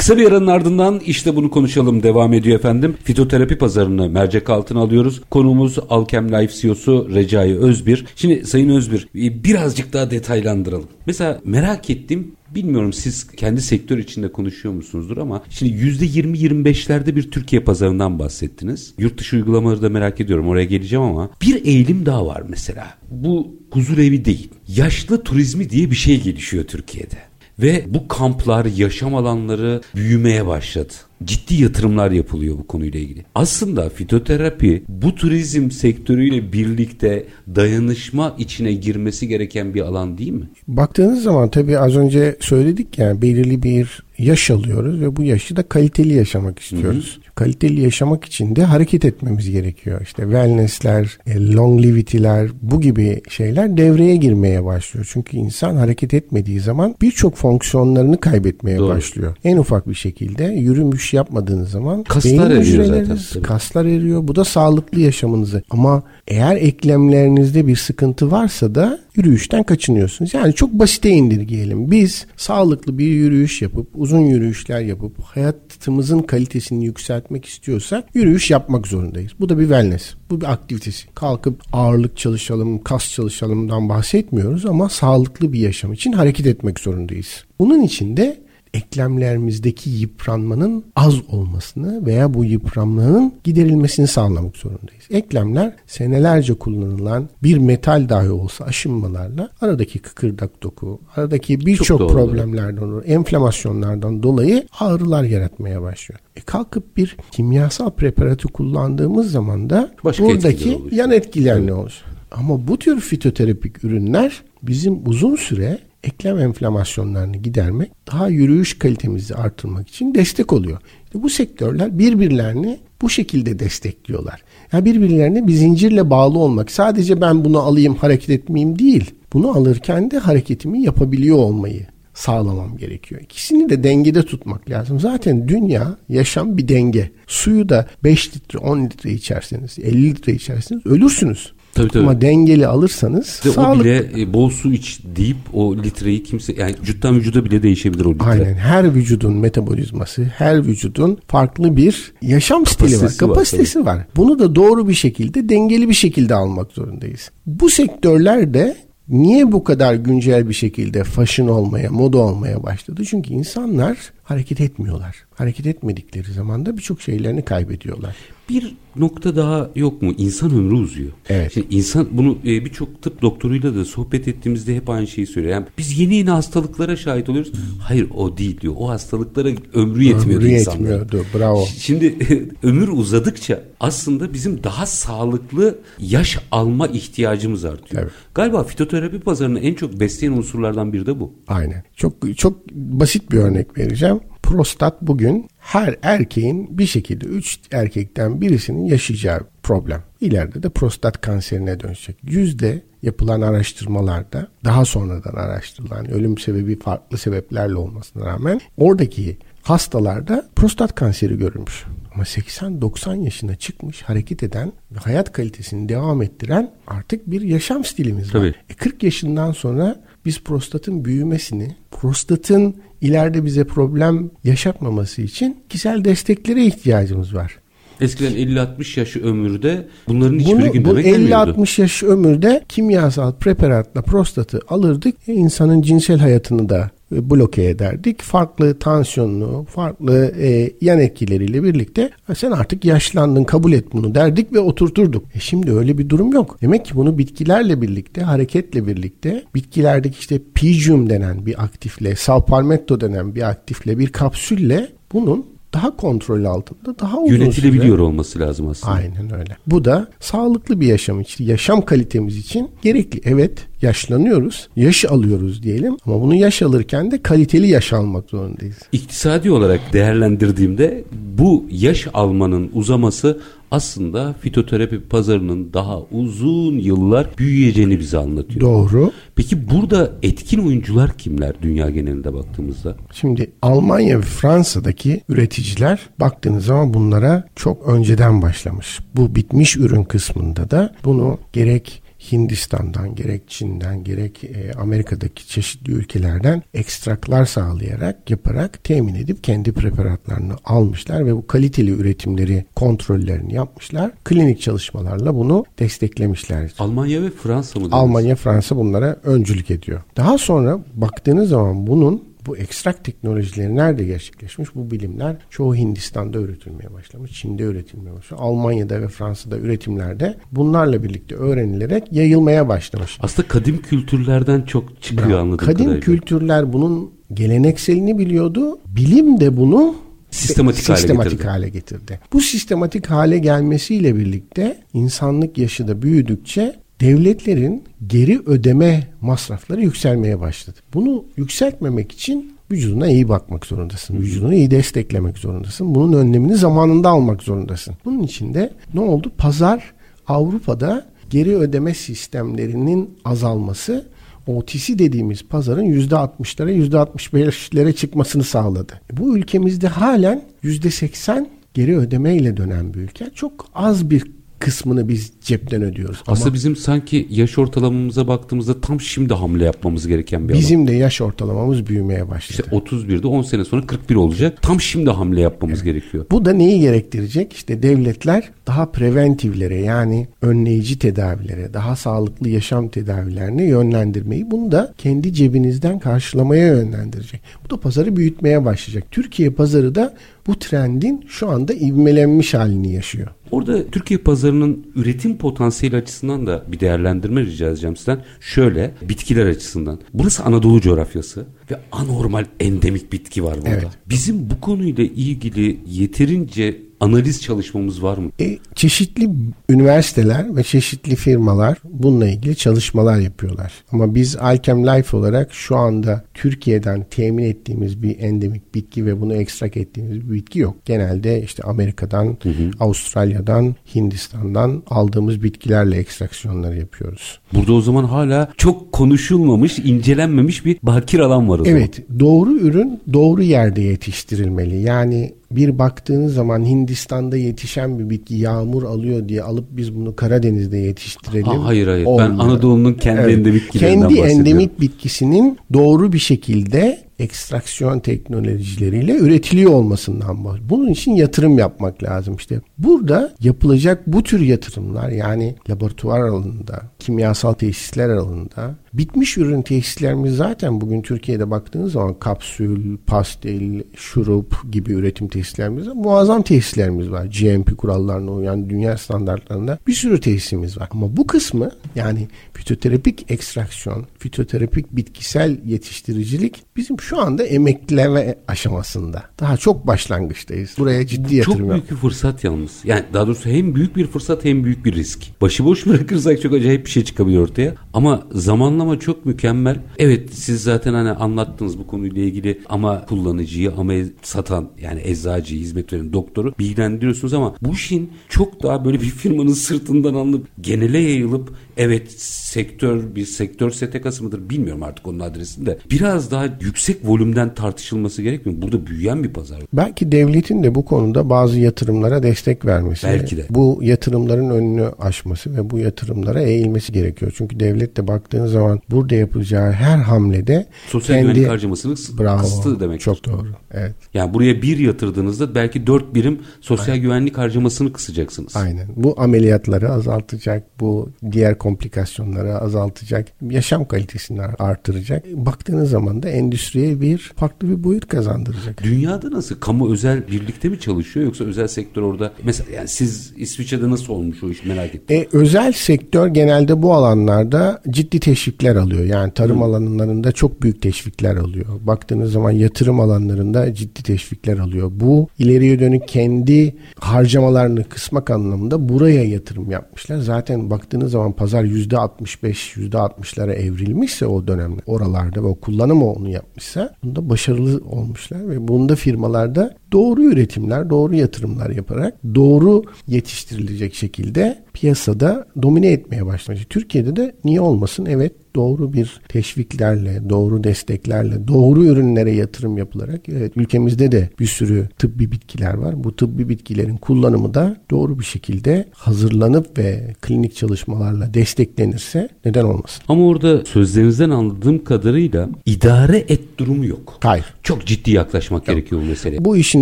[0.00, 2.96] Kısa bir aranın ardından işte bunu konuşalım devam ediyor efendim.
[3.04, 5.20] Fitoterapi pazarını mercek altına alıyoruz.
[5.30, 8.06] Konuğumuz Alkem Life CEO'su Recai Özbir.
[8.16, 10.88] Şimdi Sayın Özbir birazcık daha detaylandıralım.
[11.06, 17.62] Mesela merak ettim Bilmiyorum siz kendi sektör içinde konuşuyor musunuzdur ama şimdi %20-25'lerde bir Türkiye
[17.62, 18.94] pazarından bahsettiniz.
[18.98, 22.94] Yurt dışı uygulamaları da merak ediyorum oraya geleceğim ama bir eğilim daha var mesela.
[23.10, 24.50] Bu huzur evi değil.
[24.68, 27.29] Yaşlı turizmi diye bir şey gelişiyor Türkiye'de.
[27.62, 30.92] Ve bu kamplar, yaşam alanları büyümeye başladı.
[31.24, 33.24] Ciddi yatırımlar yapılıyor bu konuyla ilgili.
[33.34, 40.48] Aslında fitoterapi bu turizm sektörüyle birlikte dayanışma içine girmesi gereken bir alan değil mi?
[40.68, 45.62] Baktığınız zaman tabii az önce söyledik yani belirli bir yaş alıyoruz ve bu yaşı da
[45.62, 47.14] kaliteli yaşamak istiyoruz.
[47.14, 47.29] Hı hı.
[47.40, 50.00] Kaliteli yaşamak için de hareket etmemiz gerekiyor.
[50.02, 55.08] İşte wellness'ler, e, longevity'ler bu gibi şeyler devreye girmeye başlıyor.
[55.12, 58.88] Çünkü insan hareket etmediği zaman birçok fonksiyonlarını kaybetmeye Doğru.
[58.88, 59.36] başlıyor.
[59.44, 63.18] En ufak bir şekilde yürümüş yapmadığınız zaman kaslar eriyor zaten.
[63.32, 63.42] Tabii.
[63.42, 64.28] Kaslar eriyor.
[64.28, 65.62] Bu da sağlıklı yaşamınızı.
[65.70, 70.34] Ama eğer eklemlerinizde bir sıkıntı varsa da yürüyüşten kaçınıyorsunuz.
[70.34, 71.90] Yani çok basite indirgeyelim.
[71.90, 79.32] Biz sağlıklı bir yürüyüş yapıp uzun yürüyüşler yapıp hayatımızın kalitesini yükseltmek istiyorsak yürüyüş yapmak zorundayız.
[79.40, 80.14] Bu da bir wellness.
[80.30, 81.08] Bu bir aktivitesi.
[81.14, 87.44] Kalkıp ağırlık çalışalım, kas çalışalımdan bahsetmiyoruz ama sağlıklı bir yaşam için hareket etmek zorundayız.
[87.58, 88.40] Bunun için de
[88.74, 95.04] eklemlerimizdeki yıpranmanın az olmasını veya bu yıpranmanın giderilmesini sağlamak zorundayız.
[95.10, 103.02] Eklemler senelerce kullanılan bir metal dahi olsa aşınmalarla aradaki kıkırdak doku, aradaki birçok problemlerden olur,
[103.06, 106.20] enflamasyonlardan dolayı ağrılar yaratmaya başlıyor.
[106.36, 112.02] E kalkıp bir kimyasal preparatı kullandığımız zaman da Başka buradaki yan etkiler ne olur?
[112.30, 119.88] Ama bu tür fitoterapik ürünler bizim uzun süre eklem enflamasyonlarını gidermek, daha yürüyüş kalitemizi artırmak
[119.88, 120.78] için destek oluyor.
[121.04, 124.42] İşte bu sektörler birbirlerini bu şekilde destekliyorlar.
[124.72, 126.70] Yani birbirlerine bir zincirle bağlı olmak.
[126.70, 129.10] Sadece ben bunu alayım hareket etmeyeyim değil.
[129.32, 133.20] Bunu alırken de hareketimi yapabiliyor olmayı sağlamam gerekiyor.
[133.20, 135.00] İkisini de dengede tutmak lazım.
[135.00, 137.10] Zaten dünya, yaşam bir denge.
[137.26, 141.52] Suyu da 5 litre, 10 litre içerseniz, 50 litre içerseniz ölürsünüz.
[141.74, 142.02] Tabii, tabii.
[142.02, 143.80] Ama dengeli alırsanız Ve sağlıklı.
[143.80, 148.04] O bile e, bol su iç deyip o litreyi kimse yani vücuttan vücuda bile değişebilir
[148.04, 148.24] o litre.
[148.24, 148.54] Aynen.
[148.54, 153.16] Her vücudun metabolizması, her vücudun farklı bir yaşam stili var.
[153.18, 153.96] Kapasitesi var.
[153.96, 154.06] var.
[154.16, 157.30] Bunu da doğru bir şekilde, dengeli bir şekilde almak zorundayız.
[157.46, 158.76] Bu sektörlerde
[159.08, 163.02] niye bu kadar güncel bir şekilde fashion olmaya, moda olmaya başladı?
[163.10, 165.16] Çünkü insanlar hareket etmiyorlar.
[165.34, 168.16] Hareket etmedikleri zaman da birçok şeylerini kaybediyorlar.
[168.50, 170.14] Bir nokta daha yok mu?
[170.18, 171.12] İnsan ömrü uzuyor.
[171.28, 171.52] Evet.
[171.54, 175.54] Şimdi insan bunu e, birçok tıp doktoruyla da sohbet ettiğimizde hep aynı şeyi söylüyor.
[175.54, 177.52] Yani biz yeni yeni hastalıklara şahit oluyoruz.
[177.80, 178.74] Hayır o değil diyor.
[178.76, 181.00] O hastalıklara ömrü yetmiyor ömrü insanların.
[181.00, 181.26] yetmiyordu.
[181.38, 181.66] Bravo.
[181.78, 182.16] Şimdi
[182.62, 188.02] ömür uzadıkça aslında bizim daha sağlıklı yaş alma ihtiyacımız artıyor.
[188.02, 188.12] Evet.
[188.34, 191.34] Galiba fitoterapi pazarını en çok besleyen unsurlardan biri de bu.
[191.48, 191.82] Aynen.
[191.96, 198.84] Çok çok basit bir örnek vereceğim prostat bugün her erkeğin bir şekilde üç erkekten birisinin
[198.84, 200.02] yaşayacağı problem.
[200.20, 202.16] İleride de prostat kanserine dönecek.
[202.22, 210.94] Yüzde yapılan araştırmalarda daha sonradan araştırılan ölüm sebebi farklı sebeplerle olmasına rağmen oradaki hastalarda prostat
[210.94, 211.84] kanseri görülmüş.
[212.14, 218.34] Ama 80-90 yaşına çıkmış hareket eden ve hayat kalitesini devam ettiren artık bir yaşam stilimiz
[218.34, 218.40] var.
[218.40, 218.54] Tabii.
[218.68, 226.64] E 40 yaşından sonra biz prostatın büyümesini, prostatın ileride bize problem yaşatmaması için kişisel desteklere
[226.66, 227.58] ihtiyacımız var.
[228.00, 231.50] Eskiden 50-60 yaşı ömürde bunların hiçbiri Bunu, gündeme bu gelmiyordu.
[231.50, 235.28] 50-60 yaş ömürde kimyasal preparatla prostatı alırdık.
[235.28, 238.22] E, insanın cinsel hayatını da bloke ederdik.
[238.22, 244.58] Farklı tansiyonlu, farklı e, yan etkileriyle birlikte sen artık yaşlandın kabul et bunu derdik ve
[244.58, 245.24] oturturduk.
[245.34, 246.58] E şimdi öyle bir durum yok.
[246.62, 253.34] Demek ki bunu bitkilerle birlikte, hareketle birlikte bitkilerdeki işte pigium denen bir aktifle, salpalmetto denen
[253.34, 258.02] bir aktifle, bir kapsülle bunun daha kontrol altında daha uzun yönetilebiliyor süre.
[258.02, 258.92] olması lazım aslında.
[258.92, 259.56] Aynen öyle.
[259.66, 263.20] Bu da sağlıklı bir yaşam için, yaşam kalitemiz için gerekli.
[263.24, 268.76] Evet, yaşlanıyoruz, yaş alıyoruz diyelim ama bunu yaş alırken de kaliteli yaş almak zorundayız.
[268.92, 271.04] İktisadi olarak değerlendirdiğimde
[271.38, 278.60] bu yaş almanın uzaması aslında fitoterapi pazarının daha uzun yıllar büyüyeceğini bize anlatıyor.
[278.60, 279.12] Doğru.
[279.36, 282.96] Peki burada etkin oyuncular kimler dünya genelinde baktığımızda?
[283.12, 289.00] Şimdi Almanya ve Fransa'daki üreticiler baktığınız zaman bunlara çok önceden başlamış.
[289.16, 292.02] Bu bitmiş ürün kısmında da bunu gerek
[292.32, 300.54] Hindistan'dan gerek Çin'den gerek e, Amerika'daki çeşitli ülkelerden ekstraklar sağlayarak yaparak temin edip kendi preparatlarını
[300.64, 304.10] almışlar ve bu kaliteli üretimleri kontrollerini yapmışlar.
[304.24, 306.72] Klinik çalışmalarla bunu desteklemişler.
[306.78, 307.88] Almanya ve Fransa mı?
[307.92, 310.02] Almanya, Fransa bunlara öncülük ediyor.
[310.16, 314.74] Daha sonra baktığınız zaman bunun bu ekstrak teknolojileri nerede gerçekleşmiş?
[314.74, 321.34] Bu bilimler çoğu Hindistan'da üretilmeye başlamış, Çin'de üretilmeye başlamış, Almanya'da ve Fransa'da üretimlerde bunlarla birlikte
[321.34, 323.18] öğrenilerek yayılmaya başlamış.
[323.20, 326.00] Aslında kadim kültürlerden çok çıkıyor anladığım kadim kadarıyla.
[326.00, 328.78] Kadim kültürler bunun gelenekselini biliyordu.
[328.86, 329.94] Bilim de bunu
[330.30, 331.48] sistematik, sistematik hale, getirdi.
[331.48, 332.20] hale getirdi.
[332.32, 340.78] Bu sistematik hale gelmesiyle birlikte insanlık yaşı da büyüdükçe devletlerin geri ödeme masrafları yükselmeye başladı.
[340.94, 344.16] Bunu yükseltmemek için vücuduna iyi bakmak zorundasın.
[344.16, 345.94] Vücudunu iyi desteklemek zorundasın.
[345.94, 347.94] Bunun önlemini zamanında almak zorundasın.
[348.04, 349.32] Bunun için de ne oldu?
[349.38, 349.92] Pazar
[350.28, 354.06] Avrupa'da geri ödeme sistemlerinin azalması
[354.46, 358.92] OTC dediğimiz pazarın %60'lara %65'lere çıkmasını sağladı.
[359.12, 363.30] Bu ülkemizde halen %80 geri ödeme ile dönen bir ülke.
[363.34, 366.22] Çok az bir kısmını biz cepten ödüyoruz.
[366.26, 370.88] Aslında Ama bizim sanki yaş ortalamamıza baktığımızda tam şimdi hamle yapmamız gereken bir Bizim alan.
[370.88, 372.62] de yaş ortalamamız büyümeye başladı.
[372.66, 374.62] İşte 31'de 10 sene sonra 41 olacak.
[374.62, 375.84] Tam şimdi hamle yapmamız evet.
[375.84, 376.26] gerekiyor.
[376.30, 377.52] Bu da neyi gerektirecek?
[377.52, 385.32] İşte devletler daha preventivlere yani önleyici tedavilere, daha sağlıklı yaşam tedavilerine yönlendirmeyi bunu da kendi
[385.32, 387.40] cebinizden karşılamaya yönlendirecek.
[387.64, 389.04] Bu da pazarı büyütmeye başlayacak.
[389.10, 390.14] Türkiye pazarı da
[390.50, 393.28] bu trendin şu anda ivmelenmiş halini yaşıyor.
[393.50, 398.24] Orada Türkiye pazarının üretim potansiyeli açısından da bir değerlendirme rica edeceğim sizden.
[398.40, 400.00] Şöyle bitkiler açısından.
[400.14, 403.70] Burası Anadolu coğrafyası ve anormal endemik bitki var burada.
[403.70, 403.88] Evet.
[404.08, 408.30] Bizim bu konuyla ilgili yeterince analiz çalışmamız var mı?
[408.40, 409.30] E, çeşitli
[409.68, 413.72] üniversiteler ve çeşitli firmalar bununla ilgili çalışmalar yapıyorlar.
[413.92, 419.34] Ama biz Alchem Life olarak şu anda Türkiye'den temin ettiğimiz bir endemik bitki ve bunu
[419.34, 420.76] ekstrak ettiğimiz bir bitki yok.
[420.84, 422.70] Genelde işte Amerika'dan, hı hı.
[422.80, 427.40] Avustralya'dan, Hindistan'dan aldığımız bitkilerle ekstraksiyonları yapıyoruz.
[427.54, 431.78] Burada o zaman hala çok konuşulmamış, incelenmemiş bir bakir alan var o zaman.
[431.78, 434.82] Evet, doğru ürün doğru yerde yetiştirilmeli.
[434.82, 440.78] Yani bir baktığınız zaman Hindistan'da yetişen bir bitki yağmur alıyor diye alıp biz bunu Karadeniz'de
[440.78, 441.46] yetiştirelim.
[441.46, 442.30] Ha, hayır hayır olmuyor.
[442.30, 443.38] ben Anadolu'nun kendi evet.
[443.38, 450.70] endemik bitkilerinden Kendi endemik bitkisinin doğru bir şekilde ekstraksiyon teknolojileriyle üretiliyor olmasından bahsediyor.
[450.70, 452.60] Bunun için yatırım yapmak lazım işte.
[452.78, 460.80] Burada yapılacak bu tür yatırımlar yani laboratuvar alanında, kimyasal tesisler alanında bitmiş ürün tesislerimiz zaten
[460.80, 465.92] bugün Türkiye'de baktığınız zaman kapsül, pastel, şurup gibi üretim tesislerimiz var.
[465.92, 467.24] Muazzam tesislerimiz var.
[467.24, 470.88] GMP kurallarına uyan dünya standartlarında bir sürü tesisimiz var.
[470.90, 479.22] Ama bu kısmı yani fitoterapik ekstraksiyon, fitoterapik bitkisel yetiştiricilik bizim şu anda emekleme aşamasında.
[479.40, 480.74] Daha çok başlangıçtayız.
[480.78, 482.80] Buraya ciddi yatırım Çok büyük bir fırsat yalnız.
[482.84, 485.40] Yani daha doğrusu hem büyük bir fırsat hem büyük bir risk.
[485.40, 487.74] Başıboş bırakırsak çok acayip bir şey çıkabiliyor ortaya.
[487.92, 489.80] Ama zamanlama çok mükemmel.
[489.98, 493.92] Evet siz zaten hani anlattınız bu konuyla ilgili ama kullanıcıyı ama
[494.22, 499.52] satan yani eczacıyı, hizmet veren doktoru bilgilendiriyorsunuz ama bu işin çok daha böyle bir firmanın
[499.52, 501.50] sırtından alınıp genele yayılıp
[501.80, 507.54] evet sektör bir sektör STK'sı mıdır bilmiyorum artık onun adresini de biraz daha yüksek volümden
[507.54, 508.62] tartışılması gerekmiyor?
[508.62, 509.58] Burada büyüyen bir pazar.
[509.72, 513.06] Belki devletin de bu konuda bazı yatırımlara destek vermesi.
[513.06, 513.46] Belki de.
[513.50, 517.32] Bu yatırımların önünü aşması ve bu yatırımlara eğilmesi gerekiyor.
[517.36, 521.32] Çünkü devlet de baktığın zaman burada yapacağı her hamlede sosyal kendi...
[521.32, 523.00] güvenlik harcamasını bravo, demek.
[523.00, 523.46] Çok doğru.
[523.70, 523.94] Evet.
[524.14, 527.02] Yani buraya bir yatırdığınızda belki dört birim sosyal Aynen.
[527.02, 528.56] güvenlik harcamasını kısacaksınız.
[528.56, 528.88] Aynen.
[528.96, 530.80] Bu ameliyatları azaltacak.
[530.80, 533.28] Bu diğer komplikasyonları azaltacak.
[533.50, 535.24] Yaşam kalitesini artıracak.
[535.32, 538.82] Baktığınız zaman da endüstriye bir farklı bir boyut kazandıracak.
[538.82, 539.60] Dünyada nasıl?
[539.60, 542.32] Kamu özel birlikte mi çalışıyor yoksa özel sektör orada?
[542.44, 545.16] Mesela yani siz İsviçre'de nasıl olmuş o iş merak ettim.
[545.16, 549.04] E, özel sektör genelde bu alanlarda ciddi teşvikler alıyor.
[549.04, 549.64] Yani tarım Hı.
[549.64, 551.66] alanlarında çok büyük teşvikler alıyor.
[551.80, 554.90] Baktığınız zaman yatırım alanlarında ciddi teşvikler alıyor.
[554.94, 560.18] Bu ileriye dönük kendi harcamalarını kısmak anlamında buraya yatırım yapmışlar.
[560.18, 566.94] Zaten baktığınız zaman pazar %65, %60'lara evrilmişse o dönemde oralarda ve o kullanım onu yapmışsa
[567.04, 575.46] bunda başarılı olmuşlar ve bunda firmalarda doğru üretimler, doğru yatırımlar yaparak doğru yetiştirilecek şekilde piyasada
[575.62, 576.66] domine etmeye başlamış.
[576.70, 578.06] Türkiye'de de niye olmasın?
[578.06, 584.88] Evet doğru bir teşviklerle, doğru desteklerle, doğru ürünlere yatırım yapılarak evet ülkemizde de bir sürü
[584.98, 586.04] tıbbi bitkiler var.
[586.04, 593.02] Bu tıbbi bitkilerin kullanımı da doğru bir şekilde hazırlanıp ve klinik çalışmalarla desteklenirse neden olmasın?
[593.08, 597.18] Ama orada sözlerinizden anladığım kadarıyla idare et durumu yok.
[597.22, 597.44] Hayır.
[597.62, 598.76] Çok ciddi yaklaşmak yok.
[598.76, 599.44] gerekiyor bu meseleye.
[599.44, 599.79] Bu işin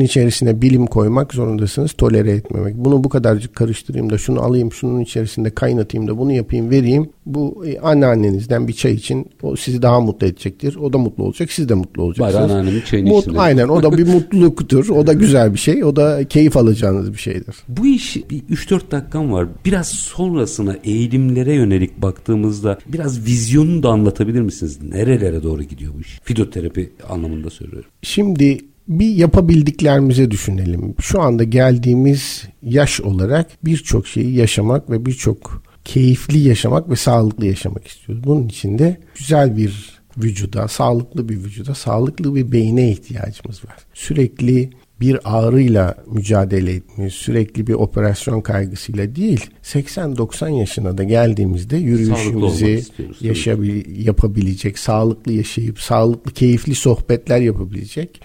[0.01, 1.93] içerisine bilim koymak zorundasınız.
[1.93, 2.77] Tolere etmemek.
[2.77, 7.11] Bunu bu kadarcık karıştırayım da şunu alayım, şunun içerisinde kaynatayım da bunu yapayım, vereyim.
[7.27, 10.77] Bu e, anneannenizden bir çay için o sizi daha mutlu edecektir.
[10.77, 12.35] O da mutlu olacak, siz de mutlu olacaksınız.
[12.35, 14.89] Bari anneannemin çayını Mut, Aynen o da bir mutluluktur.
[14.89, 15.85] O da güzel bir şey.
[15.85, 17.57] O da keyif alacağınız bir şeydir.
[17.69, 19.47] Bu iş bir 3-4 dakikam var.
[19.65, 24.79] Biraz sonrasına eğilimlere yönelik baktığımızda biraz vizyonunu da anlatabilir misiniz?
[24.83, 26.21] Nerelere doğru gidiyor bu iş?
[26.23, 27.91] Fidoterapi anlamında söylüyorum.
[28.03, 28.59] Şimdi
[28.89, 30.95] bir yapabildiklerimize düşünelim.
[31.01, 37.87] Şu anda geldiğimiz yaş olarak birçok şeyi yaşamak ve birçok keyifli yaşamak ve sağlıklı yaşamak
[37.87, 38.25] istiyoruz.
[38.25, 43.77] Bunun için de güzel bir vücuda, sağlıklı bir vücuda, sağlıklı bir beyne ihtiyacımız var.
[43.95, 44.71] Sürekli
[45.01, 47.15] bir ağrıyla mücadele etmiyoruz.
[47.15, 49.47] Sürekli bir operasyon kaygısıyla değil.
[49.63, 52.83] 80-90 yaşına da geldiğimizde yürüyüşümüzü
[53.21, 58.21] yaşabil, yapabilecek, sağlıklı yaşayıp sağlıklı, keyifli sohbetler yapabilecek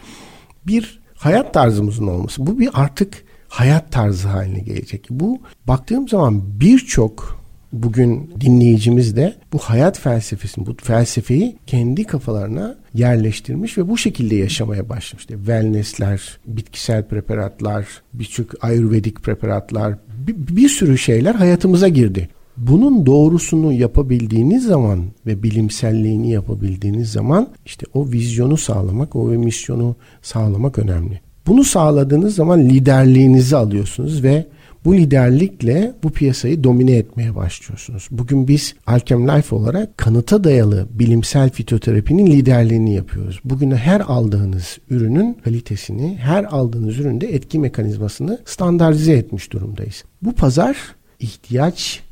[0.67, 2.47] bir hayat tarzımızın olması.
[2.47, 5.07] Bu bir artık hayat tarzı haline gelecek.
[5.09, 7.43] Bu baktığım zaman birçok
[7.73, 14.89] bugün dinleyicimiz de bu hayat felsefesini, bu felsefeyi kendi kafalarına yerleştirmiş ve bu şekilde yaşamaya
[14.89, 15.23] başlamış.
[15.23, 19.93] İşte wellnessler, bitkisel preparatlar, birçok ayurvedik preparatlar,
[20.27, 22.29] bir, bir sürü şeyler hayatımıza girdi.
[22.57, 30.79] Bunun doğrusunu yapabildiğiniz zaman ve bilimselliğini yapabildiğiniz zaman işte o vizyonu sağlamak, o misyonu sağlamak
[30.79, 31.21] önemli.
[31.47, 34.45] Bunu sağladığınız zaman liderliğinizi alıyorsunuz ve
[34.85, 38.07] bu liderlikle bu piyasayı domine etmeye başlıyorsunuz.
[38.11, 43.39] Bugün biz Alchem Life olarak kanıta dayalı bilimsel fitoterapinin liderliğini yapıyoruz.
[43.45, 50.03] Bugün her aldığınız ürünün kalitesini, her aldığınız üründe etki mekanizmasını standartize etmiş durumdayız.
[50.21, 50.77] Bu pazar
[51.19, 52.03] ihtiyaç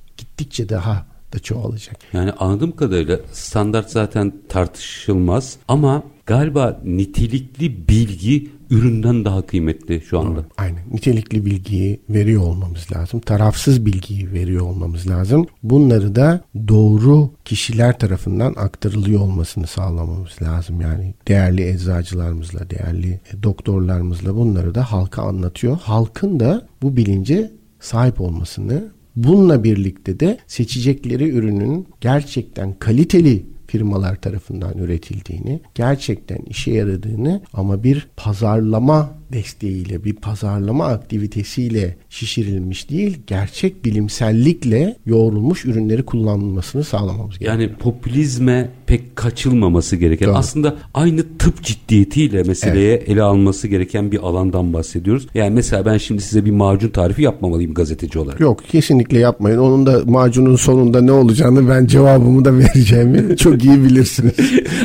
[0.41, 1.97] gittikçe daha da çoğalacak.
[2.13, 10.45] Yani anladığım kadarıyla standart zaten tartışılmaz ama galiba nitelikli bilgi üründen daha kıymetli şu anda.
[10.57, 10.83] Aynen.
[10.91, 13.19] Nitelikli bilgiyi veriyor olmamız lazım.
[13.19, 15.45] Tarafsız bilgiyi veriyor olmamız lazım.
[15.63, 20.81] Bunları da doğru kişiler tarafından aktarılıyor olmasını sağlamamız lazım.
[20.81, 25.77] Yani değerli eczacılarımızla, değerli doktorlarımızla bunları da halka anlatıyor.
[25.81, 34.78] Halkın da bu bilince sahip olmasını Bununla birlikte de seçecekleri ürünün gerçekten kaliteli firmalar tarafından
[34.78, 44.95] üretildiğini, gerçekten işe yaradığını ama bir pazarlama desteğiyle, bir pazarlama aktivitesiyle şişirilmiş değil, gerçek bilimsellikle
[45.05, 47.59] yoğrulmuş ürünleri kullanılmasını sağlamamız gerekiyor.
[47.59, 50.36] Yani popülizme pek kaçılmaması gereken, Doğru.
[50.36, 53.09] aslında aynı tıp ciddiyetiyle meseleye evet.
[53.09, 55.27] ele alması gereken bir alandan bahsediyoruz.
[55.34, 58.39] Yani mesela ben şimdi size bir macun tarifi yapmamalıyım gazeteci olarak.
[58.39, 59.57] Yok, kesinlikle yapmayın.
[59.57, 64.34] Onun da macunun sonunda ne olacağını ben cevabımı da vereceğimi çok iyi bilirsiniz.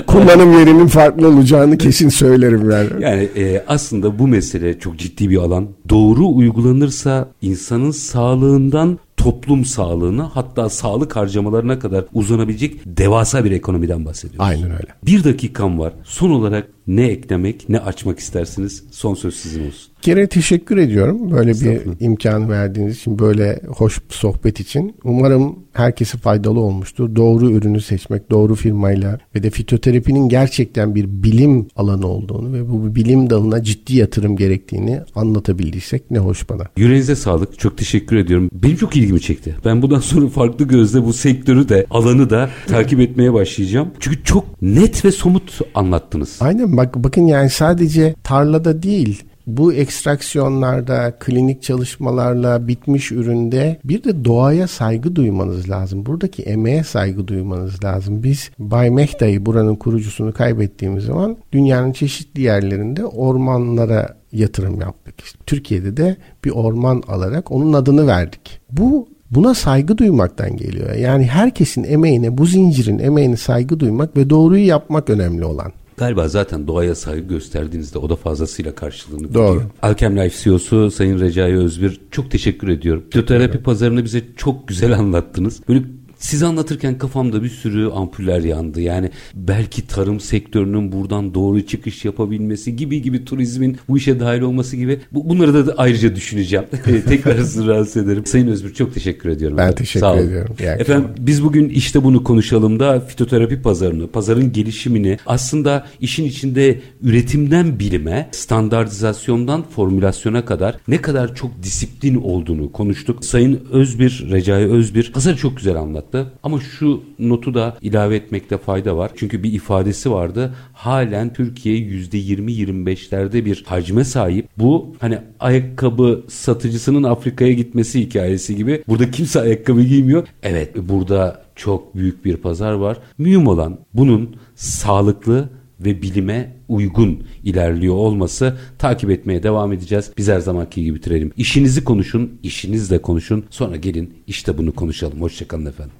[0.06, 2.88] Kullanım yerinin farklı olacağını kesin söylerim yani.
[3.00, 5.68] Yani e, aslında bu mesele çok ciddi bir alan.
[5.88, 14.48] Doğru uygulanırsa insanın sağlığından toplum sağlığına hatta sağlık harcamalarına kadar uzanabilecek devasa bir ekonomiden bahsediyoruz.
[14.48, 14.94] Aynen öyle.
[15.06, 15.92] Bir dakikam var.
[16.04, 18.84] Son olarak ne eklemek ne açmak istersiniz?
[18.90, 24.14] Son söz sizin olsun kere teşekkür ediyorum böyle bir imkan verdiğiniz için, böyle hoş bir
[24.14, 24.96] sohbet için.
[25.04, 27.16] Umarım herkese faydalı olmuştur.
[27.16, 32.94] Doğru ürünü seçmek, doğru firmayla ve de fitoterapinin gerçekten bir bilim alanı olduğunu ve bu
[32.94, 36.62] bilim dalına ciddi yatırım gerektiğini anlatabildiysek ne hoş bana.
[36.76, 37.58] Yüreğinize sağlık.
[37.58, 38.50] Çok teşekkür ediyorum.
[38.52, 39.56] Benim çok ilgimi çekti.
[39.64, 43.90] Ben bundan sonra farklı gözle bu sektörü de alanı da takip etmeye başlayacağım.
[44.00, 46.36] Çünkü çok net ve somut anlattınız.
[46.40, 54.24] Aynen bak bakın yani sadece tarlada değil bu ekstraksiyonlarda, klinik çalışmalarla bitmiş üründe bir de
[54.24, 56.06] doğaya saygı duymanız lazım.
[56.06, 58.22] Buradaki emeğe saygı duymanız lazım.
[58.22, 65.20] Biz Bay Mehta'yı buranın kurucusunu kaybettiğimiz zaman dünyanın çeşitli yerlerinde ormanlara yatırım yaptık.
[65.20, 68.60] İşte Türkiye'de de bir orman alarak onun adını verdik.
[68.70, 70.94] Bu Buna saygı duymaktan geliyor.
[70.94, 75.72] Yani herkesin emeğine, bu zincirin emeğine saygı duymak ve doğruyu yapmak önemli olan.
[75.96, 79.48] Galiba zaten doğaya saygı gösterdiğinizde o da fazlasıyla karşılığını Doğru.
[79.48, 79.70] Buluyor.
[79.82, 83.04] Alkem Life CEO'su Sayın Recai Özbir çok teşekkür ediyorum.
[83.04, 85.60] Fitoterapi pazarını bize çok güzel anlattınız.
[85.68, 85.82] Böyle
[86.18, 88.80] siz anlatırken kafamda bir sürü ampuller yandı.
[88.80, 94.76] Yani belki tarım sektörünün buradan doğru çıkış yapabilmesi gibi gibi turizmin bu işe dahil olması
[94.76, 96.66] gibi bu, bunları da ayrıca düşüneceğim.
[97.08, 98.26] Tekrar sizi rahatsız ederim.
[98.26, 99.58] Sayın Özgür çok teşekkür ediyorum.
[99.58, 100.56] Ben teşekkür Sağ ediyorum.
[100.60, 107.78] Efendim biz bugün işte bunu konuşalım da fitoterapi pazarını, pazarın gelişimini aslında işin içinde üretimden
[107.78, 113.24] bilime, standartizasyondan formülasyona kadar ne kadar çok disiplin olduğunu konuştuk.
[113.24, 116.32] Sayın Özbir, Recai Özbir pazarı çok güzel anlattı anlattı.
[116.42, 119.10] Ama şu notu da ilave etmekte fayda var.
[119.16, 120.54] Çünkü bir ifadesi vardı.
[120.72, 124.48] Halen Türkiye %20-25'lerde bir hacme sahip.
[124.58, 128.82] Bu hani ayakkabı satıcısının Afrika'ya gitmesi hikayesi gibi.
[128.88, 130.26] Burada kimse ayakkabı giymiyor.
[130.42, 132.98] Evet burada çok büyük bir pazar var.
[133.18, 135.48] Mühim olan bunun sağlıklı
[135.80, 140.10] ve bilime uygun ilerliyor olması takip etmeye devam edeceğiz.
[140.18, 141.32] Biz her zamanki gibi bitirelim.
[141.36, 143.44] İşinizi konuşun, işinizle konuşun.
[143.50, 145.20] Sonra gelin işte bunu konuşalım.
[145.20, 145.96] Hoşçakalın efendim.